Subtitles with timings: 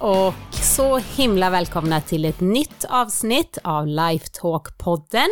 [0.00, 5.26] Och så himla välkomna till ett nytt avsnitt av Lifetalk-podden.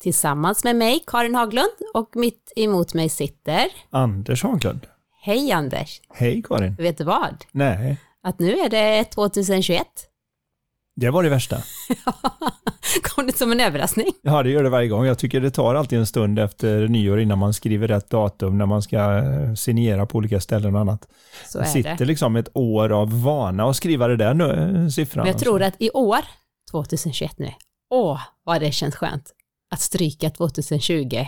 [0.00, 3.66] Tillsammans med mig, Karin Haglund, och mitt emot mig sitter...
[3.90, 4.86] Anders Haglund.
[5.20, 6.00] Hej Anders!
[6.14, 6.74] Hej Karin.
[6.78, 7.44] Vet du vad?
[7.52, 9.86] Nej, Att nu är det 2021.
[10.96, 11.56] Det var det värsta.
[13.02, 14.06] Kom det som en överraskning?
[14.22, 15.04] Ja, det gör det varje gång.
[15.06, 18.66] Jag tycker det tar alltid en stund efter nyår innan man skriver rätt datum när
[18.66, 21.08] man ska eh, signera på olika ställen och annat.
[21.48, 22.04] Så Det är sitter det.
[22.04, 25.24] liksom ett år av vana att skriva det där nu, siffran.
[25.24, 26.18] Men jag tror att i år,
[26.70, 27.50] 2021 nu,
[27.90, 29.32] åh vad det känns skönt
[29.70, 31.26] att stryka 2020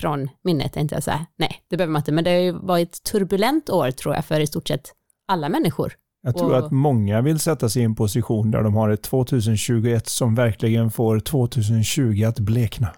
[0.00, 1.26] från minnet, tänkte jag säga.
[1.38, 4.24] Nej, det behöver man inte, men det har ju varit ett turbulent år tror jag
[4.24, 4.92] för i stort sett
[5.28, 5.92] alla människor.
[6.24, 9.02] Jag tror och- att många vill sätta sig i en position där de har ett
[9.02, 12.88] 2021 som verkligen får 2020 att blekna.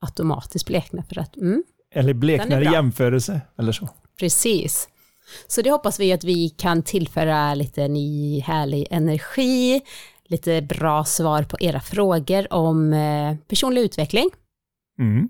[0.00, 1.62] automatiskt blekna för att, mm,
[1.94, 3.88] Eller bleknar är i jämförelse, eller så.
[4.18, 4.88] precis.
[5.46, 9.80] Så det hoppas vi att vi kan tillföra lite ny härlig energi,
[10.28, 14.30] lite bra svar på era frågor om eh, personlig utveckling.
[14.98, 15.28] Mm.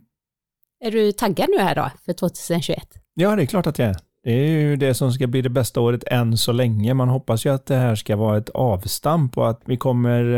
[0.85, 2.89] Är du taggad nu här då för 2021?
[3.15, 3.97] Ja, det är klart att jag är.
[4.27, 6.95] Det är ju det som ska bli det bästa året än så länge.
[6.95, 10.35] Man hoppas ju att det här ska vara ett avstamp och att vi kommer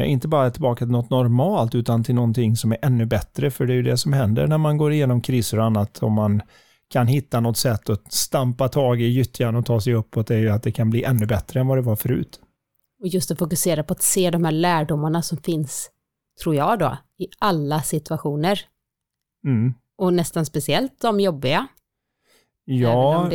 [0.00, 3.50] eh, inte bara tillbaka till något normalt utan till någonting som är ännu bättre.
[3.50, 6.02] För det är ju det som händer när man går igenom kriser och annat.
[6.02, 6.42] Om man
[6.90, 10.40] kan hitta något sätt att stampa tag i gyttjan och ta sig uppåt, det är
[10.40, 12.40] ju att det kan bli ännu bättre än vad det var förut.
[13.02, 15.90] Och just att fokusera på att se de här lärdomarna som finns,
[16.42, 18.60] tror jag då, i alla situationer.
[19.46, 19.74] Mm.
[19.98, 21.66] Och nästan speciellt de jobbiga.
[22.74, 23.28] Ja,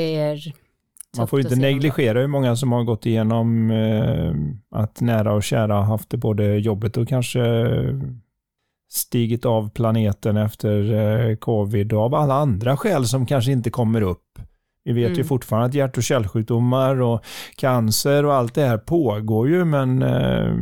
[1.17, 4.33] Man får ju inte negligera hur många som har gått igenom eh,
[4.79, 7.41] att nära och kära har haft det både jobbet och kanske
[8.89, 10.93] stigit av planeten efter
[11.29, 14.39] eh, covid och av alla andra skäl som kanske inte kommer upp.
[14.83, 15.27] Vi vet ju Mm.
[15.27, 17.23] fortfarande att hjärt och kärlsjukdomar och
[17.55, 20.53] cancer och allt det här pågår ju men, eh,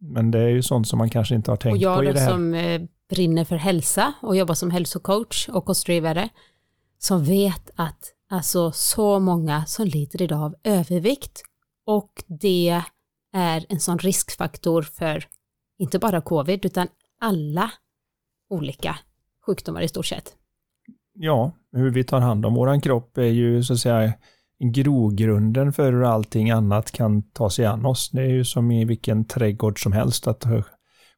[0.00, 2.12] men det är ju sånt som man kanske inte har Och tänkt på jag i
[2.12, 2.30] det här.
[2.30, 6.28] som eh, brinner för hälsa och jobbar som hälsocoach och kostdrivare,
[7.02, 11.42] som vet att alltså så många som lider idag av övervikt
[11.86, 12.82] och det
[13.32, 15.24] är en sån riskfaktor för
[15.78, 16.88] inte bara covid utan
[17.20, 17.70] alla
[18.50, 18.98] olika
[19.46, 20.36] sjukdomar i stort sett.
[21.14, 24.12] Ja, hur vi tar hand om våran kropp är ju så att säga
[24.64, 28.10] grogrunden för hur allting annat kan ta sig an oss.
[28.10, 30.44] Det är ju som i vilken trädgård som helst att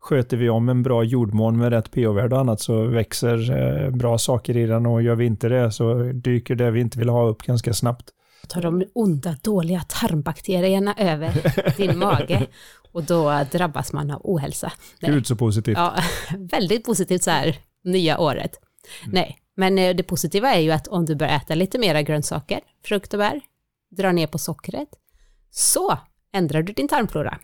[0.02, 4.18] sköter vi om en bra jordmån med rätt pH-värde och annat så växer eh, bra
[4.18, 7.28] saker i den och gör vi inte det så dyker det vi inte vill ha
[7.28, 8.10] upp ganska snabbt.
[8.48, 11.32] tar de onda, dåliga tarmbakterierna över
[11.76, 12.46] din mage
[12.92, 14.72] och då drabbas man av ohälsa.
[15.00, 15.12] Nej.
[15.12, 15.78] Gud så positivt.
[15.78, 15.94] Ja,
[16.38, 18.52] väldigt positivt så här, nya året.
[19.06, 22.60] Nej, men eh, det positiva är ju att om du börjar äta lite mera grönsaker,
[22.84, 23.40] frukt och bär,
[23.96, 24.88] drar ner på sockret,
[25.50, 25.98] så
[26.32, 27.38] ändrar du din tarmflora.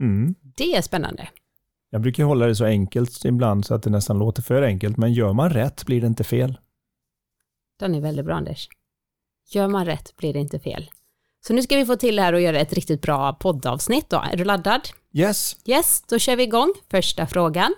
[0.00, 0.34] Mm.
[0.56, 1.28] Det är spännande.
[1.96, 5.12] Jag brukar hålla det så enkelt ibland så att det nästan låter för enkelt men
[5.12, 6.58] gör man rätt blir det inte fel.
[7.78, 8.68] Den är väldigt bra, Anders.
[9.50, 10.90] Gör man rätt blir det inte fel.
[11.46, 14.24] Så nu ska vi få till här och göra ett riktigt bra poddavsnitt då.
[14.32, 14.80] Är du laddad?
[15.12, 16.74] Yes, Yes, då kör vi igång.
[16.90, 17.74] Första frågan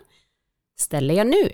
[0.79, 1.53] ställer jag nu.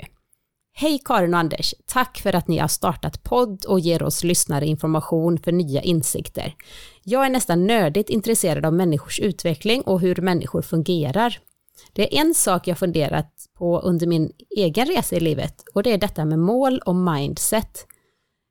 [0.73, 4.67] Hej Karin och Anders, tack för att ni har startat podd och ger oss lyssnare
[4.67, 6.55] information för nya insikter.
[7.03, 11.39] Jag är nästan nördigt intresserad av människors utveckling och hur människor fungerar.
[11.93, 15.93] Det är en sak jag funderat på under min egen resa i livet och det
[15.93, 17.87] är detta med mål och mindset.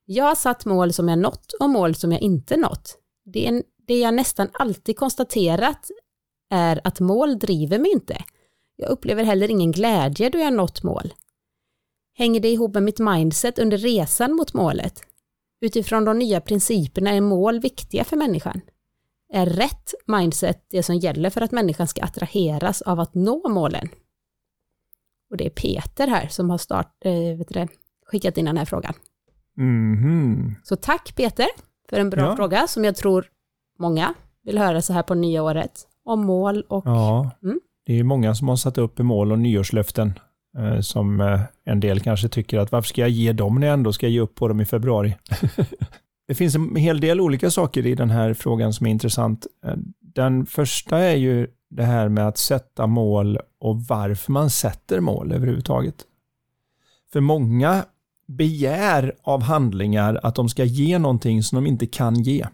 [0.05, 2.97] Jag har satt mål som jag nått och mål som jag inte nått.
[3.25, 5.89] Det, är det jag nästan alltid konstaterat
[6.49, 8.23] är att mål driver mig inte.
[8.75, 11.13] Jag upplever heller ingen glädje då jag nått mål.
[12.17, 15.01] Hänger det ihop med mitt mindset under resan mot målet?
[15.61, 18.61] Utifrån de nya principerna är mål viktiga för människan.
[19.33, 23.89] Är rätt mindset det som gäller för att människan ska attraheras av att nå målen?
[25.31, 27.67] Och det är Peter här som har start, eh, vet du det,
[28.11, 28.93] skickat in den här frågan.
[29.57, 30.55] Mhm.
[30.63, 31.47] Så tack Peter
[31.89, 32.35] för en bra Ja.
[32.35, 33.25] fråga som jag tror
[33.79, 34.13] många
[34.43, 35.71] vill höra så här på nya året.
[36.05, 37.59] Om mål och Ja, Mm.
[37.85, 40.19] det är många som har satt upp mål och nyårslöften
[40.57, 43.73] eh, som eh, en del kanske tycker att varför ska jag ge dem när jag
[43.73, 45.15] ändå ska ge upp på dem i februari?
[46.27, 49.47] det finns en hel del olika saker i den här frågan som är intressant.
[49.65, 54.99] Eh, den första är ju det här med att sätta mål och varför man sätter
[54.99, 55.95] mål överhuvudtaget.
[57.13, 57.85] För många
[58.27, 62.45] begär av handlingar att de ska ge någonting som de inte kan ge.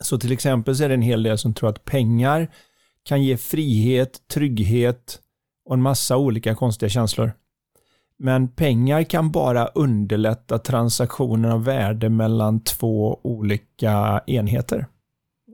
[0.00, 2.48] Så till exempel så är det en hel del som tror att pengar
[3.02, 5.20] kan ge frihet, trygghet
[5.64, 7.32] och en massa olika konstiga känslor.
[8.18, 14.86] Men pengar kan bara underlätta transaktioner av värde mellan två olika enheter.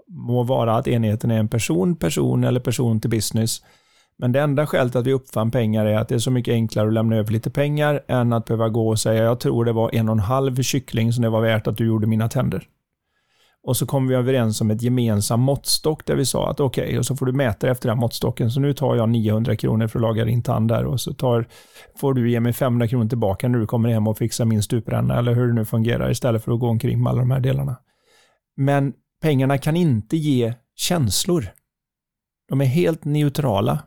[0.09, 3.63] Må vara att enheten är en person, person eller person till business.
[4.19, 6.89] Men det enda skälet att vi uppfann pengar är att det är så mycket enklare
[6.89, 9.95] att lämna över lite pengar än att behöva gå och säga jag tror det var
[9.95, 12.69] en och en halv kyckling som det var värt att du gjorde mina tänder.
[13.67, 16.99] Och så kom vi överens om ett gemensam måttstock där vi sa att okej, okay,
[16.99, 18.51] och så får du mäta efter den måttstocken.
[18.51, 21.49] Så nu tar jag 900 kronor för att laga din tand där och så tar,
[21.97, 25.19] får du ge mig 500 kronor tillbaka när du kommer hem och fixar min stupränna
[25.19, 27.77] eller hur det nu fungerar istället för att gå omkring med alla de här delarna.
[28.57, 31.47] Men pengarna kan inte ge känslor.
[32.49, 33.79] De är helt neutrala.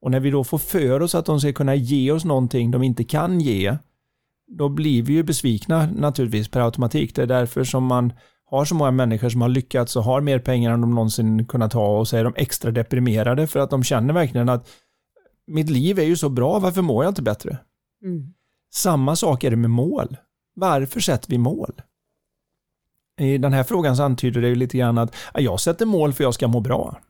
[0.00, 2.82] Och när vi då får för oss att de ska kunna ge oss någonting de
[2.82, 3.76] inte kan ge,
[4.58, 7.14] då blir vi ju besvikna naturligtvis per automatik.
[7.14, 8.12] Det är därför som man
[8.50, 11.72] har så många människor som har lyckats och har mer pengar än de någonsin kunnat
[11.72, 14.68] ha och så är de extra deprimerade för att de känner verkligen att
[15.46, 17.58] mitt liv är ju så bra, varför mår jag inte bättre?
[18.04, 18.34] Mm.
[18.72, 20.16] Samma sak är det med mål.
[20.54, 21.82] Varför sätter vi mål?
[23.20, 26.24] I den här frågan så antyder det ju lite grann att jag sätter mål för
[26.24, 27.00] jag ska må bra.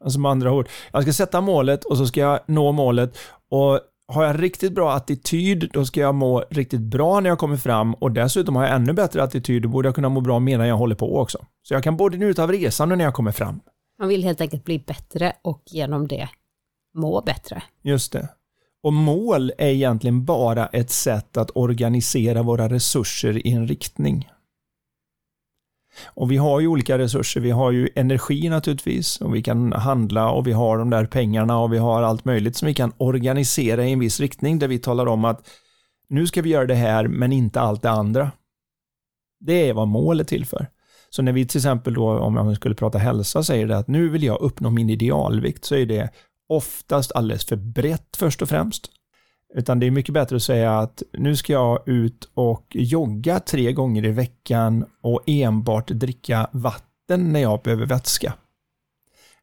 [0.00, 3.18] Alltså med andra ord, jag ska sätta målet och så ska jag nå målet
[3.50, 7.56] och har jag riktigt bra attityd, då ska jag må riktigt bra när jag kommer
[7.56, 10.68] fram och dessutom har jag ännu bättre attityd, då borde jag kunna må bra medan
[10.68, 11.46] jag håller på också.
[11.62, 13.60] Så jag kan både njuta av resan och när jag kommer fram.
[13.98, 16.28] Man vill helt enkelt bli bättre och genom det
[16.94, 17.62] må bättre.
[17.82, 18.28] Just det.
[18.82, 24.28] Och mål är egentligen bara ett sätt att organisera våra resurser i en riktning.
[26.04, 27.40] Och vi har ju olika resurser.
[27.40, 31.58] Vi har ju energi naturligtvis och vi kan handla och vi har de där pengarna
[31.58, 34.78] och vi har allt möjligt som vi kan organisera i en viss riktning där vi
[34.78, 35.48] talar om att
[36.08, 38.30] nu ska vi göra det här men inte allt det andra.
[39.40, 40.66] Det är vad målet är till för.
[41.10, 44.08] Så när vi till exempel då, om jag skulle prata hälsa, säger det att nu
[44.08, 46.10] vill jag uppnå min idealvikt så är det
[46.48, 48.90] oftast alldeles för brett först och främst.
[49.56, 53.72] Utan det är mycket bättre att säga att nu ska jag ut och jogga tre
[53.72, 58.34] gånger i veckan och enbart dricka vatten när jag behöver vätska.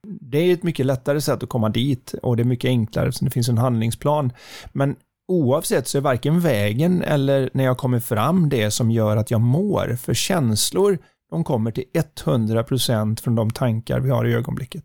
[0.07, 3.25] Det är ett mycket lättare sätt att komma dit och det är mycket enklare eftersom
[3.25, 4.33] det finns en handlingsplan.
[4.71, 4.95] Men
[5.27, 9.42] oavsett så är varken vägen eller när jag kommer fram det som gör att jag
[9.42, 9.95] mår.
[9.95, 10.98] För känslor,
[11.30, 14.83] de kommer till 100% från de tankar vi har i ögonblicket.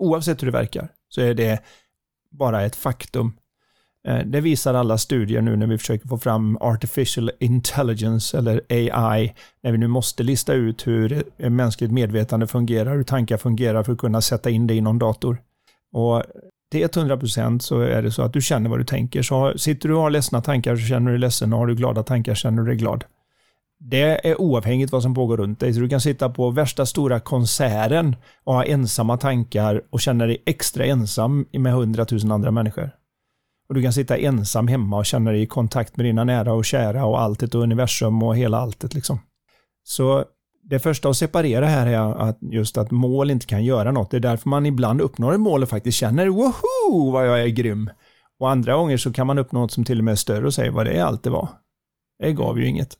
[0.00, 1.62] Oavsett hur det verkar så är det
[2.30, 3.32] bara ett faktum
[4.08, 9.34] Eh, det visar alla studier nu när vi försöker få fram artificial intelligence eller AI,
[9.62, 13.98] när vi nu måste lista ut hur mänskligt medvetande fungerar, hur tankar fungerar för att
[13.98, 15.38] kunna sätta in det i någon dator.
[15.92, 16.22] Och
[16.70, 19.22] till 100% så är det så att du känner vad du tänker.
[19.22, 21.74] Så sitter du och har ledsna tankar så känner du dig ledsen och har du
[21.74, 23.04] glada tankar känner du dig glad.
[23.80, 25.74] Det är oavhängigt vad som pågår runt dig.
[25.74, 30.42] Så du kan sitta på värsta stora konserten och ha ensamma tankar och känna dig
[30.46, 32.90] extra ensam med hundratusen andra människor.
[33.68, 36.64] Och du kan sitta ensam hemma och känna dig i kontakt med dina nära och
[36.64, 39.20] kära och alltet och universum och hela alltet liksom.
[39.84, 40.24] Så
[40.62, 44.10] det första att separera här är att just att mål inte kan göra något.
[44.10, 47.48] Det är därför man ibland uppnår ett mål och faktiskt känner woho vad jag är
[47.48, 47.90] grym.
[48.40, 50.54] Och andra gånger så kan man uppnå något som till och med är större och
[50.54, 51.48] säga vad det är allt det var.
[52.18, 52.96] Det gav ju inget.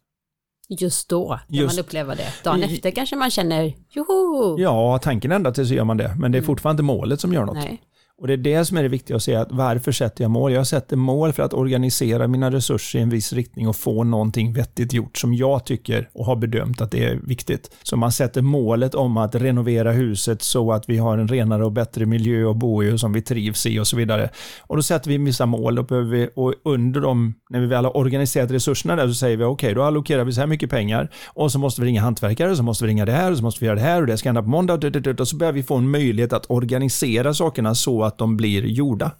[0.68, 2.32] Just då kan Just, man uppleva det.
[2.44, 4.58] Dagen i, efter kanske man känner joho.
[4.58, 6.14] Ja, tanken ändrar till så gör man det.
[6.18, 6.46] Men det är mm.
[6.46, 7.54] fortfarande inte målet som gör något.
[7.54, 7.82] Nej.
[8.20, 10.52] Och det är det som är det viktiga att säga, att varför sätter jag mål?
[10.52, 14.52] Jag sätter mål för att organisera mina resurser i en viss riktning och få någonting
[14.52, 17.70] vettigt gjort som jag tycker och har bedömt att det är viktigt.
[17.82, 21.72] Så man sätter målet om att renovera huset så att vi har en renare och
[21.72, 24.30] bättre miljö att bo i och som vi trivs i och så vidare.
[24.60, 27.96] Och då sätter vi vissa mål och, vi, och under dem, när vi väl har
[27.96, 31.10] organiserat resurserna där så säger vi okej, okay, då allokerar vi så här mycket pengar
[31.26, 33.42] och så måste vi ringa hantverkare och så måste vi ringa det här och så
[33.42, 34.74] måste vi göra det här och det ska hända på måndag
[35.18, 39.10] och så börjar vi få en möjlighet att organisera sakerna så att de blir gjorda.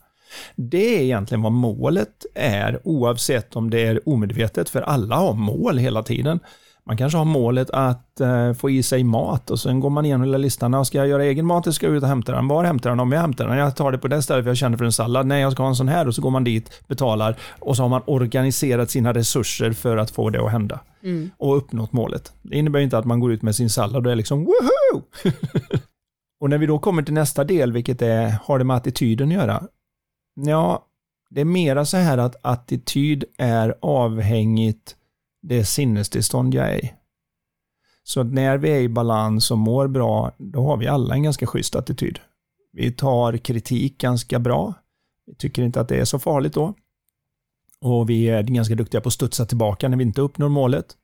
[0.57, 5.79] Det är egentligen vad målet är oavsett om det är omedvetet, för alla har mål
[5.79, 6.41] hela tiden.
[6.89, 10.23] Man kanske har målet att eh, få i sig mat och sen går man igenom
[10.23, 10.85] hela listan.
[10.85, 12.49] Ska jag göra egen mat eller ska jag ut och hämta den?
[12.49, 13.01] Var hämtar den?
[13.01, 13.59] Om jag hämtar den?
[13.59, 15.27] Jag tar det på det stället för jag känner för en sallad.
[15.27, 17.83] Nej, jag ska ha en sån här och så går man dit, betalar och så
[17.83, 20.81] har man organiserat sina resurser för att få det att hända.
[21.03, 21.31] Mm.
[21.37, 22.33] Och uppnått målet.
[22.43, 25.03] Det innebär inte att man går ut med sin sallad och är liksom woho!
[26.41, 29.35] Och när vi då kommer till nästa del, vilket är, har det med attityden att
[29.35, 29.69] göra?
[30.35, 30.87] Ja,
[31.31, 34.97] det är mera så här att attityd är avhängigt
[35.43, 36.93] det sinnestillstånd jag är i.
[38.03, 41.47] Så när vi är i balans och mår bra, då har vi alla en ganska
[41.47, 42.19] schysst attityd.
[42.73, 44.75] Vi tar kritik ganska bra.
[45.27, 46.75] Vi tycker inte att det är så farligt då.
[47.81, 50.97] Och vi är ganska duktiga på att studsa tillbaka när vi inte uppnår målet.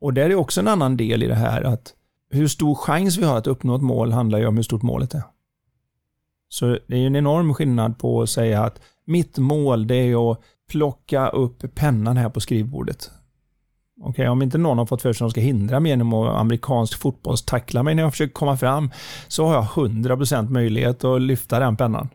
[0.00, 1.94] Och där är också en annan del i det här att
[2.32, 5.14] hur stor chans vi har att uppnå ett mål handlar ju om hur stort målet
[5.14, 5.22] är.
[6.48, 10.40] Så det är en enorm skillnad på att säga att mitt mål det är att
[10.70, 13.10] plocka upp pennan här på skrivbordet.
[14.00, 16.36] Okay, om inte någon har fått för sig att de ska hindra mig genom att
[16.36, 18.90] amerikansk fotbollstackla mig när jag försöker komma fram,
[19.28, 22.08] så har jag 100% möjlighet att lyfta den pennan.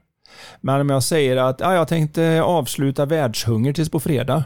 [0.62, 4.44] Men om jag säger att ja, jag tänkte avsluta världshunger tills på fredag,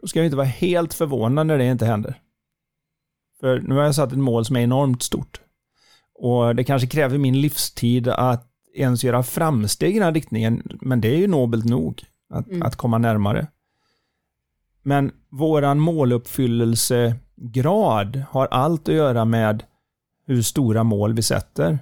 [0.00, 2.21] då ska jag inte vara helt förvånad när det inte händer.
[3.42, 5.40] För nu har jag satt ett mål som är enormt stort.
[6.14, 11.00] Och det kanske kräver min livstid att ens göra framsteg i den här riktningen, men
[11.00, 12.62] det är ju nobelt nog att, mm.
[12.62, 13.46] att komma närmare.
[14.82, 19.62] Men våran måluppfyllelsegrad har allt att göra med
[20.26, 21.78] hur stora mål vi sätter.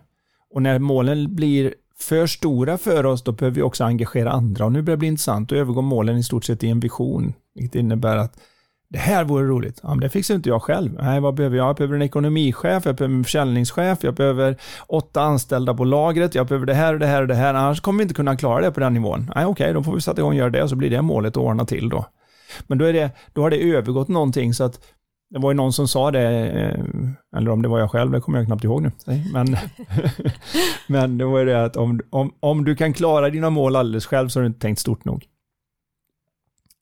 [0.51, 4.65] Och när målen blir för stora för oss, då behöver vi också engagera andra.
[4.65, 7.33] Och nu börjar det bli intressant, då övergår målen i stort sett i en vision.
[7.55, 8.41] Vilket innebär att
[8.91, 9.81] det här vore roligt.
[9.83, 10.99] Ja, men det fixar inte jag själv.
[11.03, 11.69] Nej, vad behöver jag?
[11.69, 14.57] Jag behöver en ekonomichef, jag behöver en försäljningschef, jag behöver
[14.87, 17.55] åtta anställda på lagret, jag behöver det här och det här och det här.
[17.55, 19.31] Annars kommer vi inte kunna klara det på den nivån.
[19.35, 21.37] Nej, okej, då får vi sätta igång och göra det och så blir det målet
[21.37, 22.07] att ordna till då.
[22.67, 24.81] Men då, är det, då har det övergått någonting så att
[25.31, 28.21] det var ju någon som sa det, eh, eller om det var jag själv, det
[28.21, 28.91] kommer jag knappt ihåg nu.
[29.33, 29.57] Men,
[30.89, 34.07] men det var ju det att om, om, om du kan klara dina mål alldeles
[34.07, 35.27] själv så har du inte tänkt stort nog.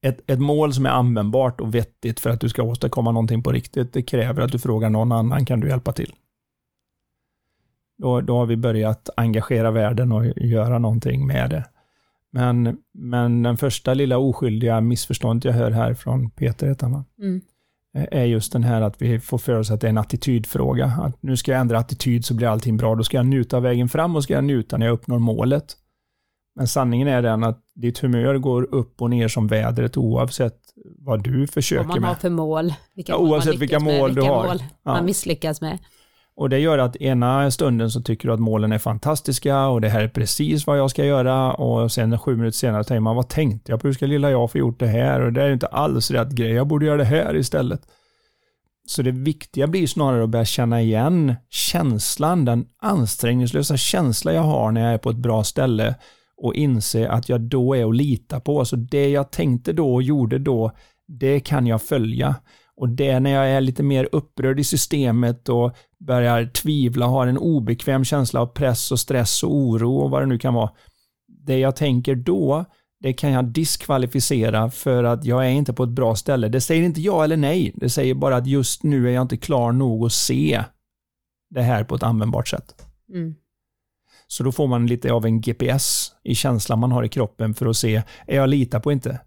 [0.02, 3.52] Ett, ett mål som är användbart och vettigt för att du ska åstadkomma någonting på
[3.52, 6.12] riktigt, det kräver att du frågar någon annan, kan du hjälpa till?
[7.98, 11.64] Då, då har vi börjat engagera världen och göra någonting med det.
[12.30, 17.42] Men, men den första lilla oskyldiga missförståndet jag hör här från Peter, heter han mm.
[17.92, 20.86] är just den här att vi får för oss att det är en attitydfråga.
[20.86, 22.94] Att nu ska jag ändra attityd så blir allting bra.
[22.94, 25.76] Då ska jag njuta vägen fram och ska jag njuta när jag uppnår målet.
[26.58, 30.56] Men sanningen är den att ditt humör går upp och ner som vädret oavsett
[30.98, 31.88] vad du försöker med.
[31.88, 32.74] Vad man har för mål.
[32.94, 34.46] Vilka ja, oavsett vilka mål med, du vilka har.
[34.46, 35.78] Mål man misslyckas med.
[36.36, 39.88] Och det gör att ena stunden så tycker du att målen är fantastiska och det
[39.88, 43.28] här är precis vad jag ska göra och sen sju minuter senare tänker man vad
[43.28, 45.66] tänkte jag på, hur ska lilla jag få gjort det här och det är inte
[45.66, 47.80] alls rätt grej, jag borde göra det här istället.
[48.86, 54.72] Så det viktiga blir snarare att börja känna igen känslan, den ansträngningslösa känsla jag har
[54.72, 55.94] när jag är på ett bra ställe
[56.38, 58.64] och inse att jag då är att lita på.
[58.64, 60.72] Så det jag tänkte då och gjorde då,
[61.06, 62.36] det kan jag följa.
[62.76, 67.38] Och det när jag är lite mer upprörd i systemet och börjar tvivla, har en
[67.38, 70.70] obekväm känsla av press och stress och oro och vad det nu kan vara.
[71.46, 72.64] Det jag tänker då,
[73.00, 76.48] det kan jag diskvalificera för att jag är inte på ett bra ställe.
[76.48, 77.72] Det säger inte ja eller nej.
[77.74, 80.64] Det säger bara att just nu är jag inte klar nog att se
[81.50, 82.86] det här på ett användbart sätt.
[83.14, 83.34] Mm.
[84.28, 87.66] Så då får man lite av en GPS i känslan man har i kroppen för
[87.66, 89.20] att se, är jag litar på inte?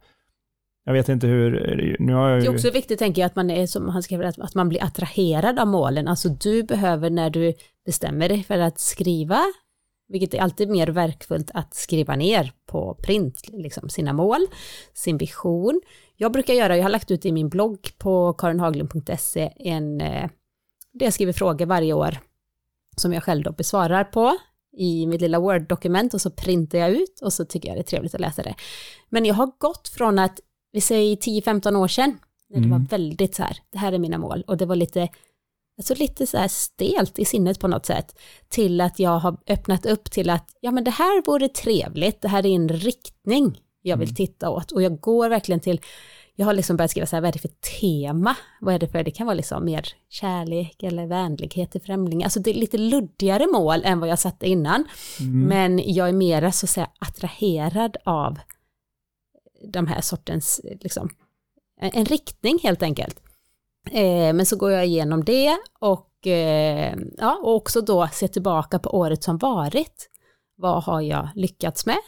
[0.86, 2.42] Jag vet inte hur, nu har jag ju...
[2.42, 4.84] Det är också viktigt tänker jag att man är som han skriver, att man blir
[4.84, 6.08] attraherad av målen.
[6.08, 7.54] Alltså du behöver när du
[7.86, 9.42] bestämmer dig för att skriva,
[10.08, 14.48] vilket är alltid mer verkfullt att skriva ner på print, liksom sina mål,
[14.94, 15.82] sin vision.
[16.16, 20.30] Jag brukar göra, jag har lagt ut i min blogg på karinhaglund.se en, eh,
[20.94, 22.18] det jag skriver frågor varje år
[22.98, 24.38] som jag själv då besvarar på
[24.78, 27.84] i mitt lilla Word-dokument och så printar jag ut och så tycker jag det är
[27.84, 28.56] trevligt att läsa det.
[29.10, 30.40] Men jag har gått från att
[30.72, 32.80] vi säger 10-15 år sedan, när det mm.
[32.80, 35.10] var väldigt så här, det här är mina mål, och det var lite,
[35.78, 39.86] alltså lite så här stelt i sinnet på något sätt, till att jag har öppnat
[39.86, 43.98] upp till att, ja men det här vore trevligt, det här är en riktning jag
[43.98, 44.16] vill mm.
[44.16, 45.82] titta åt, och jag går verkligen till,
[46.36, 48.36] jag har liksom börjat skriva så här, vad är det för tema?
[48.62, 52.40] Vad är det för, det kan vara liksom mer kärlek eller vänlighet till främlingar, alltså
[52.40, 54.84] det är lite luddigare mål än vad jag satte innan,
[55.20, 55.48] mm.
[55.48, 58.40] men jag är mera så att säga attraherad av
[59.74, 61.10] de här sortens, liksom,
[61.82, 63.20] en riktning helt enkelt.
[63.92, 68.80] Eh, men så går jag igenom det och, eh, ja, och också då se tillbaka
[68.80, 70.10] på året som varit.
[70.56, 72.00] Vad har jag lyckats med?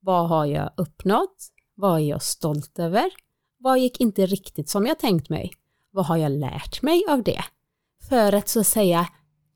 [0.00, 1.36] Vad har jag uppnått?
[1.74, 3.10] Vad är jag stolt över?
[3.64, 5.52] Vad gick inte riktigt som jag tänkt mig?
[5.90, 7.44] Vad har jag lärt mig av det?
[8.08, 9.08] För att så att säga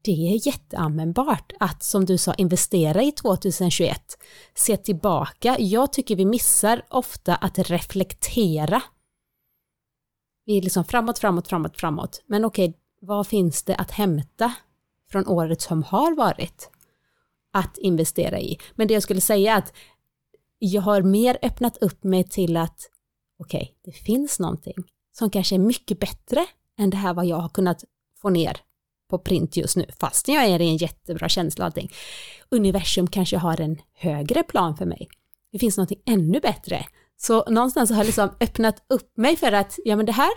[0.03, 4.19] det är jätteanvändbart att som du sa investera i 2021.
[4.55, 5.57] Se tillbaka.
[5.59, 8.83] Jag tycker vi missar ofta att reflektera.
[10.45, 12.23] Vi är liksom framåt, framåt, framåt, framåt.
[12.27, 14.55] Men okej, vad finns det att hämta
[15.11, 16.71] från året som har varit
[17.53, 18.59] att investera i?
[18.75, 19.73] Men det jag skulle säga är att
[20.59, 22.91] jag har mer öppnat upp mig till att
[23.39, 24.77] okej, det finns någonting
[25.19, 26.47] som kanske är mycket bättre
[26.79, 27.85] än det här vad jag har kunnat
[28.23, 28.57] få ner
[29.11, 31.91] på print just nu, fast jag är i en jättebra känsla och allting.
[32.49, 35.09] Universum kanske har en högre plan för mig.
[35.53, 36.87] Det finns någonting ännu bättre.
[37.17, 40.31] Så någonstans har jag liksom öppnat upp mig för att, ja men det här,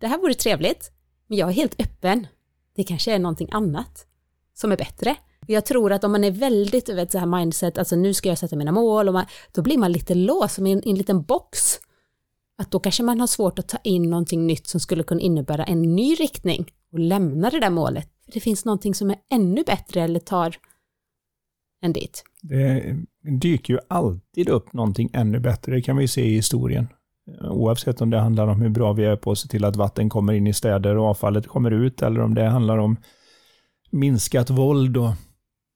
[0.00, 0.90] det här vore trevligt,
[1.26, 2.26] men jag är helt öppen.
[2.74, 4.06] Det kanske är någonting annat
[4.54, 5.16] som är bättre.
[5.46, 8.38] Jag tror att om man är väldigt, vet, så här mindset, alltså nu ska jag
[8.38, 10.96] sätta mina mål, och man, då blir man lite låst, som i en, i en
[10.98, 11.80] liten box
[12.58, 15.64] att då kanske man har svårt att ta in någonting nytt som skulle kunna innebära
[15.64, 18.08] en ny riktning och lämna det där målet.
[18.24, 20.56] För det finns någonting som är ännu bättre eller tar
[21.80, 22.24] en dit.
[22.42, 22.96] Det
[23.40, 26.88] dyker ju alltid upp någonting ännu bättre, det kan vi se i historien.
[27.40, 30.08] Oavsett om det handlar om hur bra vi är på att se till att vatten
[30.08, 32.96] kommer in i städer och avfallet kommer ut, eller om det handlar om
[33.90, 35.10] minskat våld och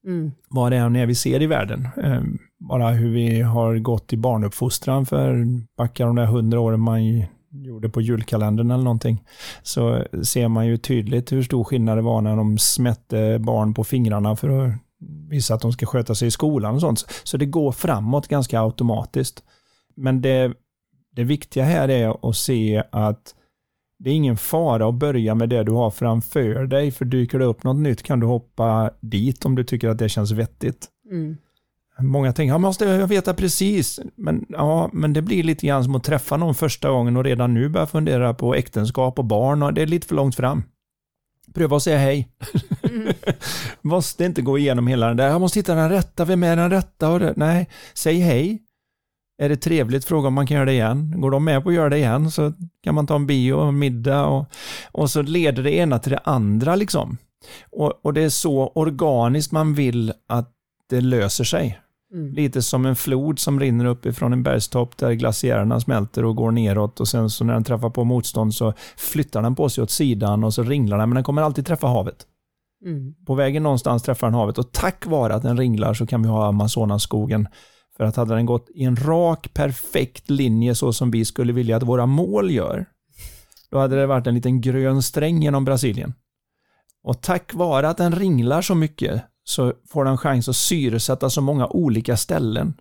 [0.06, 0.32] mm.
[0.48, 1.88] vad det är vi ser i världen.
[2.02, 5.44] Ehm, bara hur vi har gått i barnuppfostran för
[5.76, 9.24] backar de där hundra åren man gjorde på julkalendern eller någonting,
[9.62, 13.84] så ser man ju tydligt hur stor skillnad det var när de smätte barn på
[13.84, 14.72] fingrarna för att
[15.28, 17.06] visa att de ska sköta sig i skolan och sånt.
[17.24, 19.42] Så det går framåt ganska automatiskt.
[19.96, 20.52] Men det,
[21.16, 23.34] det viktiga här är att se att
[24.04, 27.44] det är ingen fara att börja med det du har framför dig, för dyker det
[27.44, 30.88] upp något nytt kan du hoppa dit om du tycker att det känns vettigt.
[31.10, 31.36] Mm.
[31.98, 36.04] Många tänker, jag måste veta precis, men, ja, men det blir lite grann som att
[36.04, 39.82] träffa någon första gången och redan nu börja fundera på äktenskap och barn och det
[39.82, 40.62] är lite för långt fram.
[41.54, 42.28] Pröva att säga hej.
[42.82, 43.12] Mm.
[43.82, 46.70] måste inte gå igenom hela den där, jag måste hitta den rätta, vem är den
[46.70, 47.10] rätta?
[47.10, 47.32] Och det?
[47.36, 48.62] Nej, säg hej.
[49.38, 50.04] Är det trevligt?
[50.04, 51.20] Fråga om man kan göra det igen.
[51.20, 53.68] Går de med på att göra det igen så kan man ta en bio och
[53.68, 54.46] en middag och,
[54.92, 57.16] och så leder det ena till det andra liksom.
[57.70, 60.50] Och, och det är så organiskt man vill att
[60.90, 61.78] det löser sig.
[62.12, 62.32] Mm.
[62.32, 66.50] Lite som en flod som rinner upp ifrån en bergstopp där glaciärerna smälter och går
[66.50, 69.90] neråt och sen så när den träffar på motstånd så flyttar den på sig åt
[69.90, 72.26] sidan och så ringlar den men den kommer alltid träffa havet.
[72.84, 73.14] Mm.
[73.26, 76.28] På vägen någonstans träffar den havet och tack vare att den ringlar så kan vi
[76.28, 77.48] ha Amazonasskogen.
[78.02, 81.76] För att hade den gått i en rak, perfekt linje så som vi skulle vilja
[81.76, 82.86] att våra mål gör,
[83.70, 86.14] då hade det varit en liten grön sträng genom Brasilien.
[87.02, 91.40] Och tack vare att den ringlar så mycket så får den chans att syresätta så
[91.40, 92.74] många olika ställen.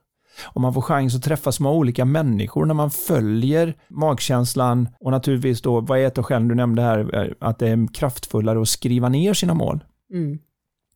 [0.43, 5.11] Och man får chans att träffa så många olika människor när man följer magkänslan och
[5.11, 8.61] naturligtvis då, vad är ett av skälen du nämnde här, eh, att det är kraftfullare
[8.61, 9.83] att skriva ner sina mål.
[10.13, 10.39] Mm.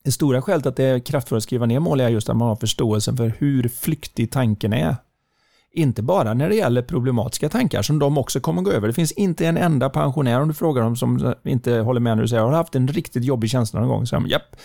[0.06, 2.48] Det stora skälet att det är kraftfullt att skriva ner mål är just att man
[2.48, 4.96] har förståelse för hur flyktig tanken är.
[5.72, 8.88] Inte bara när det gäller problematiska tankar som de också kommer gå över.
[8.88, 12.22] Det finns inte en enda pensionär om du frågar dem som inte håller med när
[12.22, 14.08] du säger har haft en riktigt jobbig känsla någon gång.
[14.08, 14.56] Så japp,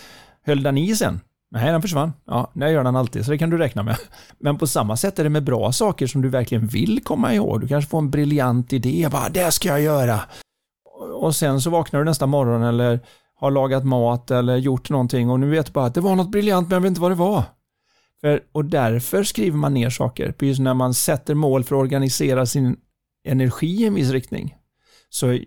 [0.45, 1.19] Höll den i sen?
[1.51, 2.13] Nej, den försvann.
[2.25, 3.97] Ja, det gör den alltid, så det kan du räkna med.
[4.39, 7.61] Men på samma sätt är det med bra saker som du verkligen vill komma ihåg.
[7.61, 10.19] Du kanske får en briljant idé, bara det ska jag göra.
[11.13, 12.99] Och sen så vaknar du nästa morgon eller
[13.41, 16.31] har lagat mat eller gjort någonting och nu vet du bara att det var något
[16.31, 17.43] briljant men jag vet inte vad det var.
[18.21, 20.31] För, och därför skriver man ner saker.
[20.31, 22.77] Precis när man sätter mål för att organisera sin
[23.27, 24.55] energi i en viss riktning.
[25.09, 25.39] Så,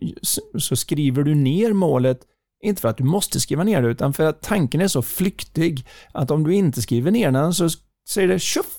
[0.58, 2.20] så skriver du ner målet
[2.62, 5.86] inte för att du måste skriva ner det, utan för att tanken är så flyktig
[6.12, 7.68] att om du inte skriver ner den så
[8.08, 8.78] säger det tjoff.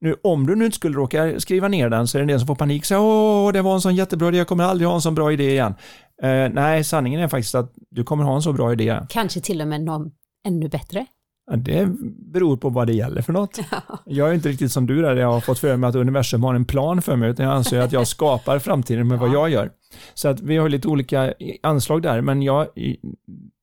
[0.00, 2.38] Nu, om du nu inte skulle råka skriva ner den så är det en del
[2.38, 2.82] som får panik.
[2.82, 5.14] och säger Åh, det var en sån jättebra idé, jag kommer aldrig ha en sån
[5.14, 5.74] bra idé igen.
[6.24, 9.00] Uh, nej, sanningen är faktiskt att du kommer ha en så bra idé.
[9.08, 10.10] Kanske till och med någon
[10.46, 11.06] ännu bättre.
[11.50, 11.88] Ja, det
[12.32, 13.58] beror på vad det gäller för något.
[14.04, 16.54] Jag är inte riktigt som du där, jag har fått för mig att universum har
[16.54, 19.70] en plan för mig, utan jag anser att jag skapar framtiden med vad jag gör.
[20.14, 22.66] Så att vi har lite olika anslag där, men jag,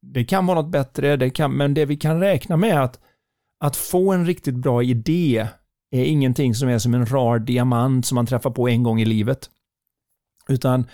[0.01, 2.99] det kan vara något bättre, det kan, men det vi kan räkna med är att,
[3.59, 5.47] att få en riktigt bra idé
[5.91, 9.05] är ingenting som är som en rar diamant som man träffar på en gång i
[9.05, 9.49] livet.
[10.49, 10.85] Utan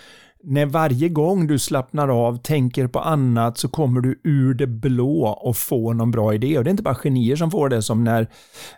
[0.44, 5.26] när varje gång du slappnar av, tänker på annat, så kommer du ur det blå
[5.26, 6.58] och får någon bra idé.
[6.58, 8.22] Och det är inte bara genier som får det, som när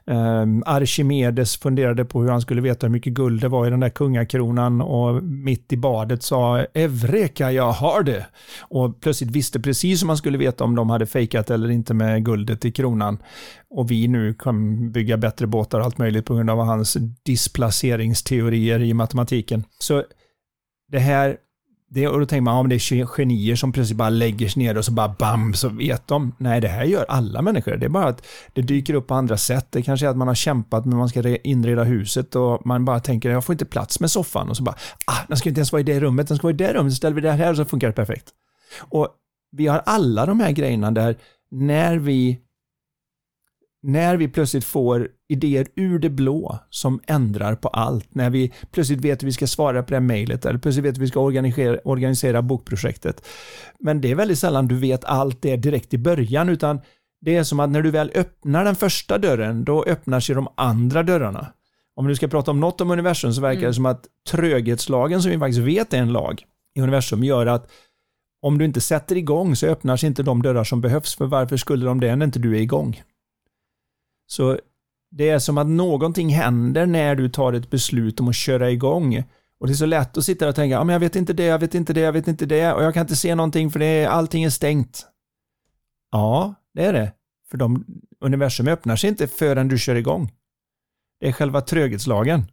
[0.06, 3.80] eh, Archimedes funderade på hur han skulle veta hur mycket guld det var i den
[3.80, 8.26] där kungakronan och mitt i badet sa Evreka, jag har det!
[8.60, 12.24] Och plötsligt visste precis hur man skulle veta om de hade fejkat eller inte med
[12.24, 13.18] guldet i kronan.
[13.70, 18.82] Och vi nu kan bygga bättre båtar och allt möjligt på grund av hans displaceringsteorier
[18.82, 19.64] i matematiken.
[19.78, 20.02] Så
[20.92, 21.36] det här
[21.90, 24.78] det, och då tänker man, ja, det är genier som plötsligt bara lägger sig ner
[24.78, 26.34] och så bara bam, så vet de.
[26.38, 27.76] Nej, det här gör alla människor.
[27.76, 29.66] Det är bara att det dyker upp på andra sätt.
[29.70, 33.00] Det kanske är att man har kämpat med man ska inreda huset och man bara
[33.00, 35.72] tänker, jag får inte plats med soffan och så bara, ah, den ska inte ens
[35.72, 37.50] vara i det rummet, den ska vara i det rummet, så ställer vi det här
[37.50, 38.28] och så funkar det perfekt.
[38.78, 39.08] Och
[39.56, 41.16] vi har alla de här grejerna där
[41.50, 42.40] när vi
[43.84, 49.00] när vi plötsligt får idéer ur det blå som ändrar på allt, när vi plötsligt
[49.00, 51.20] vet hur vi ska svara på det här mejlet eller plötsligt vet hur vi ska
[51.20, 53.26] organisera, organisera bokprojektet.
[53.80, 56.80] Men det är väldigt sällan du vet allt det direkt i början, utan
[57.20, 60.48] det är som att när du väl öppnar den första dörren, då öppnar sig de
[60.56, 61.46] andra dörrarna.
[61.96, 63.70] Om du ska prata om något om universum så verkar mm.
[63.70, 66.42] det som att tröghetslagen, som vi faktiskt vet är en lag
[66.74, 67.70] i universum, gör att
[68.42, 71.56] om du inte sätter igång så öppnar sig inte de dörrar som behövs, för varför
[71.56, 73.02] skulle de det när inte du är igång?
[74.26, 74.58] Så
[75.10, 79.24] det är som att någonting händer när du tar ett beslut om att köra igång.
[79.60, 81.44] Och det är så lätt att sitta och tänka, ja, men jag vet inte det,
[81.44, 83.78] jag vet inte det, jag vet inte det och jag kan inte se någonting för
[83.78, 85.06] det är, allting är stängt.
[86.10, 87.12] Ja, det är det.
[87.50, 87.84] För de,
[88.20, 90.32] universum öppnar sig inte förrän du kör igång.
[91.20, 92.46] Det är själva tröghetslagen.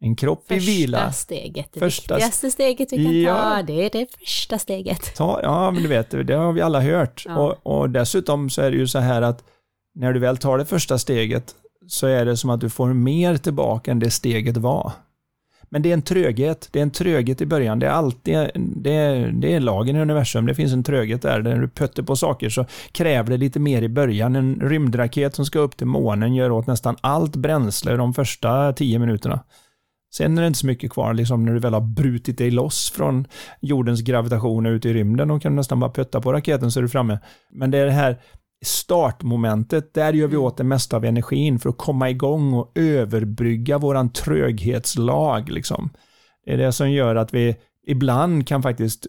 [0.00, 0.98] En kropp första i vila.
[0.98, 3.34] Första steget, det Första viktigaste steget vi kan Ja.
[3.36, 5.14] ta, det är det första steget.
[5.16, 7.24] Ta, ja, men du vet, det har vi alla hört.
[7.28, 7.36] Ja.
[7.36, 9.44] Och, och dessutom så är det ju så här att
[9.96, 11.54] när du väl tar det första steget
[11.86, 14.92] så är det som att du får mer tillbaka än det steget var.
[15.68, 16.68] Men det är en tröghet.
[16.72, 17.78] Det är en tröghet i början.
[17.78, 20.46] Det är alltid, det är, det är lagen i universum.
[20.46, 21.42] Det finns en tröghet där.
[21.42, 24.36] När du pötter på saker så kräver det lite mer i början.
[24.36, 28.98] En rymdraket som ska upp till månen gör åt nästan allt bränsle de första tio
[28.98, 29.40] minuterna.
[30.14, 32.90] Sen är det inte så mycket kvar liksom när du väl har brutit dig loss
[32.90, 33.26] från
[33.60, 36.82] jordens gravitation och ut i rymden och kan nästan bara putta på raketen så är
[36.82, 37.18] du framme.
[37.50, 38.20] Men det är det här
[38.64, 43.78] startmomentet, där gör vi åt det mesta av energin för att komma igång och överbrygga
[43.78, 45.48] våran tröghetslag.
[45.48, 45.90] Liksom.
[46.44, 49.06] Det är det som gör att vi ibland kan faktiskt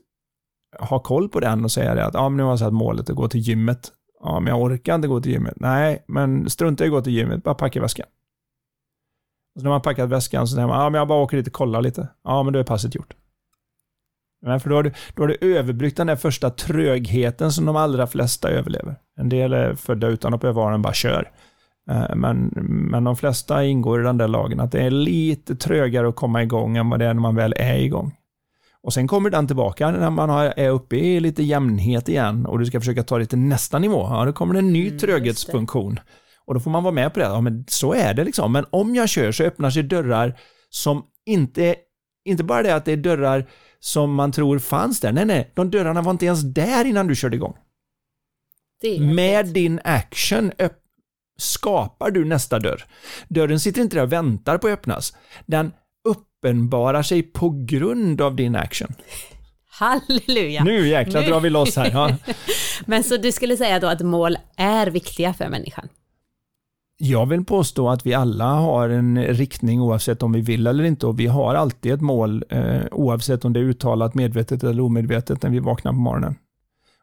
[0.80, 3.10] ha koll på den och säga det att ja, men nu har jag satt målet
[3.10, 3.92] att gå till gymmet.
[4.24, 5.54] Ja, men jag orkar inte gå till gymmet.
[5.56, 8.08] Nej, men strunta i att gå till gymmet, bara packa väskan.
[9.56, 11.48] Och så när man packat väskan så säger man, ja men jag bara åker dit
[11.48, 12.08] och kollar lite.
[12.24, 13.14] Ja, men då är passet gjort.
[14.42, 17.76] Nej, för då har, du, då har du överbryggt den där första trögheten som de
[17.76, 18.96] allra flesta överlever.
[19.18, 21.32] En del är födda utan att behöva ha den, bara kör.
[21.90, 22.38] Eh, Men,
[22.92, 26.44] men de flesta ingår i den där lagen, att det är lite trögare att komma
[26.44, 28.16] igång än vad det är när man väl är igång.
[28.84, 32.66] Och sen kommer den tillbaka när man är uppe i lite jämnhet igen och du
[32.66, 34.08] ska försöka ta det till nästa nivå.
[34.10, 36.00] Ja, då kommer det en ny Mm, tröghetsfunktion.
[36.46, 37.26] Och då får man vara med på det.
[37.26, 38.52] Ja, men så är det liksom.
[38.52, 41.76] Men om jag kör så öppnar sig dörrar som inte,
[42.26, 43.46] inte bara det att det är dörrar
[43.80, 45.12] som man tror fanns där.
[45.12, 47.56] Nej, nej, de dörrarna var inte ens där innan du körde igång.
[49.00, 50.52] Med din action
[51.38, 52.86] skapar du nästa dörr.
[53.28, 55.14] Dörren sitter inte där och väntar på att öppnas.
[55.46, 55.72] Den
[56.10, 58.94] uppenbarar sig på grund av din action.
[59.70, 60.64] Halleluja!
[60.64, 61.28] Nu jäklar Nu.
[61.28, 61.92] drar vi loss här.
[61.94, 62.16] Ja.
[62.86, 65.90] Men så du skulle säga då att mål är viktiga för människan?
[67.00, 71.08] Jag vill påstå att vi alla har en riktning oavsett om vi vill eller inte
[71.08, 75.44] och vi har alltid ett mål eh, oavsett om det är uttalat medvetet eller omedvetet
[75.44, 76.36] när vi vaknar på morgonen.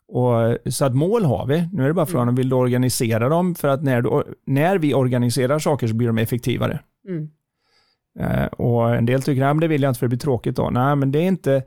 [0.08, 1.68] Och, så att mål har vi.
[1.72, 4.78] Nu är det bara frågan om vill du organisera dem för att när, du, när
[4.78, 6.80] vi organiserar saker så blir de effektivare.
[7.08, 7.28] Mm.
[8.20, 10.70] Eh, och en del tycker att det vill jag inte för det blir tråkigt då.
[10.70, 11.62] Nej, men det är inte...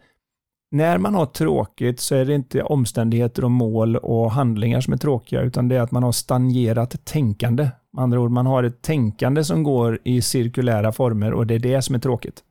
[0.71, 4.97] När man har tråkigt så är det inte omständigheter och mål och handlingar som är
[4.97, 7.69] tråkiga, utan det är att man har stagnerat tänkande.
[7.93, 11.59] Med andra ord, man har ett tänkande som går i cirkulära former och det är
[11.59, 12.43] det som är tråkigt.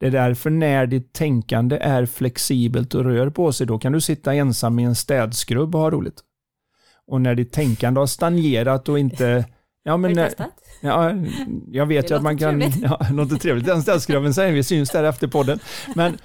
[0.00, 4.00] Det är därför när ditt tänkande är flexibelt och rör på sig, då kan du
[4.00, 6.20] sitta ensam i en städskrubb och ha roligt.
[7.06, 9.44] Och när ditt tänkande har stagnerat och inte...
[9.82, 10.50] Ja, Har men, du när- testat?
[10.80, 11.12] Ja,
[11.70, 12.60] jag vet ju att man kan...
[12.60, 12.82] trevligt.
[12.82, 13.66] Ja, det låter trevligt.
[13.66, 15.58] Den ställskrubben säger vi syns där efter podden.
[15.94, 16.18] Men,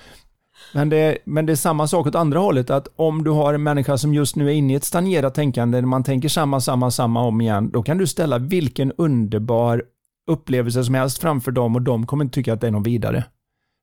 [0.73, 3.63] men, det, men det är samma sak åt andra hållet, att om du har en
[3.63, 6.91] människa som just nu är inne i ett stagnerat tänkande, där man tänker samma, samma,
[6.91, 9.83] samma om igen, då kan du ställa vilken underbar
[10.27, 13.23] upplevelse som helst framför dem och de kommer inte tycka att det är någon vidare.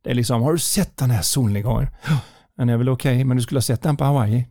[0.09, 1.87] Det är liksom, har du sett den här solnedgången?
[2.57, 4.47] Den är väl okej, men du skulle ha sett den på Hawaii.